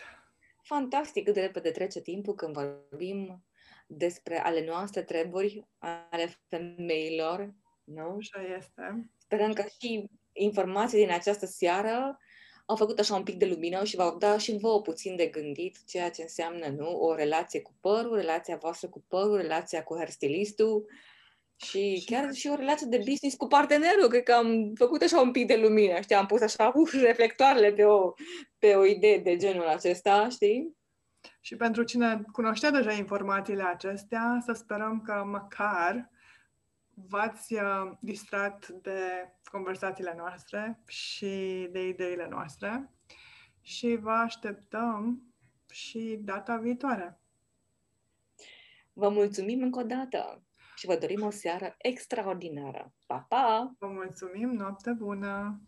Fantastic 0.65 1.23
cât 1.25 1.33
de 1.33 1.41
repede 1.41 1.71
trece 1.71 2.01
timpul 2.01 2.33
când 2.33 2.53
vorbim 2.53 3.43
despre 3.87 4.39
ale 4.39 4.65
noastre 4.65 5.03
treburi, 5.03 5.67
ale 6.09 6.33
femeilor, 6.47 7.53
nu? 7.83 8.15
Așa 8.17 8.55
este. 8.57 9.09
Sperăm 9.17 9.53
că 9.53 9.63
și 9.79 10.09
informații 10.31 10.97
din 10.97 11.11
această 11.11 11.45
seară 11.45 12.17
au 12.65 12.75
făcut 12.75 12.99
așa 12.99 13.15
un 13.15 13.23
pic 13.23 13.35
de 13.35 13.45
lumină 13.45 13.83
și 13.83 13.95
v-au 13.95 14.17
dat 14.17 14.39
și 14.39 14.57
vouă 14.57 14.81
puțin 14.81 15.15
de 15.15 15.27
gândit 15.27 15.85
ceea 15.85 16.09
ce 16.09 16.21
înseamnă, 16.21 16.67
nu? 16.67 16.99
O 16.99 17.15
relație 17.15 17.61
cu 17.61 17.75
părul, 17.79 18.15
relația 18.15 18.55
voastră 18.55 18.89
cu 18.89 19.03
părul, 19.07 19.37
relația 19.37 19.83
cu 19.83 19.95
hairstylistul 19.95 20.85
și 21.63 22.03
chiar 22.05 22.33
și 22.33 22.47
o 22.47 22.55
relație 22.55 22.87
de 22.89 22.97
business 22.97 23.35
cu 23.35 23.47
partenerul. 23.47 24.07
Cred 24.09 24.23
că 24.23 24.33
am 24.33 24.71
făcut 24.75 25.01
așa 25.01 25.21
un 25.21 25.31
pic 25.31 25.47
de 25.47 25.55
lumină, 25.55 25.99
știi? 26.01 26.15
Am 26.15 26.25
pus 26.25 26.41
așa 26.41 26.71
uh, 26.75 26.91
reflectoarele 26.91 27.71
pe 27.71 27.83
o, 27.83 28.13
pe 28.59 28.75
o 28.75 28.85
idee 28.85 29.19
de 29.19 29.35
genul 29.35 29.67
acesta, 29.67 30.29
știi? 30.29 30.77
Și 31.39 31.55
pentru 31.55 31.83
cine 31.83 32.21
cunoștea 32.31 32.71
deja 32.71 32.91
informațiile 32.91 33.63
acestea, 33.63 34.37
să 34.45 34.53
sperăm 34.53 35.01
că 35.01 35.23
măcar 35.25 36.11
v-ați 36.93 37.53
uh, 37.53 37.91
distrat 37.99 38.67
de 38.67 38.99
conversațiile 39.51 40.13
noastre 40.17 40.79
și 40.87 41.67
de 41.71 41.87
ideile 41.87 42.27
noastre 42.29 42.89
și 43.61 43.95
vă 43.95 44.11
așteptăm 44.11 45.23
și 45.69 46.19
data 46.21 46.57
viitoare. 46.57 47.19
Vă 48.93 49.09
mulțumim 49.09 49.61
încă 49.61 49.79
o 49.79 49.83
dată 49.83 50.43
și 50.83 50.89
vă 50.89 50.97
dorim 50.97 51.21
o 51.21 51.29
seară 51.29 51.75
extraordinară. 51.77 52.93
Pa, 53.05 53.25
pa! 53.29 53.71
Vă 53.79 53.87
mulțumim, 53.87 54.49
noapte 54.49 54.91
bună! 54.91 55.61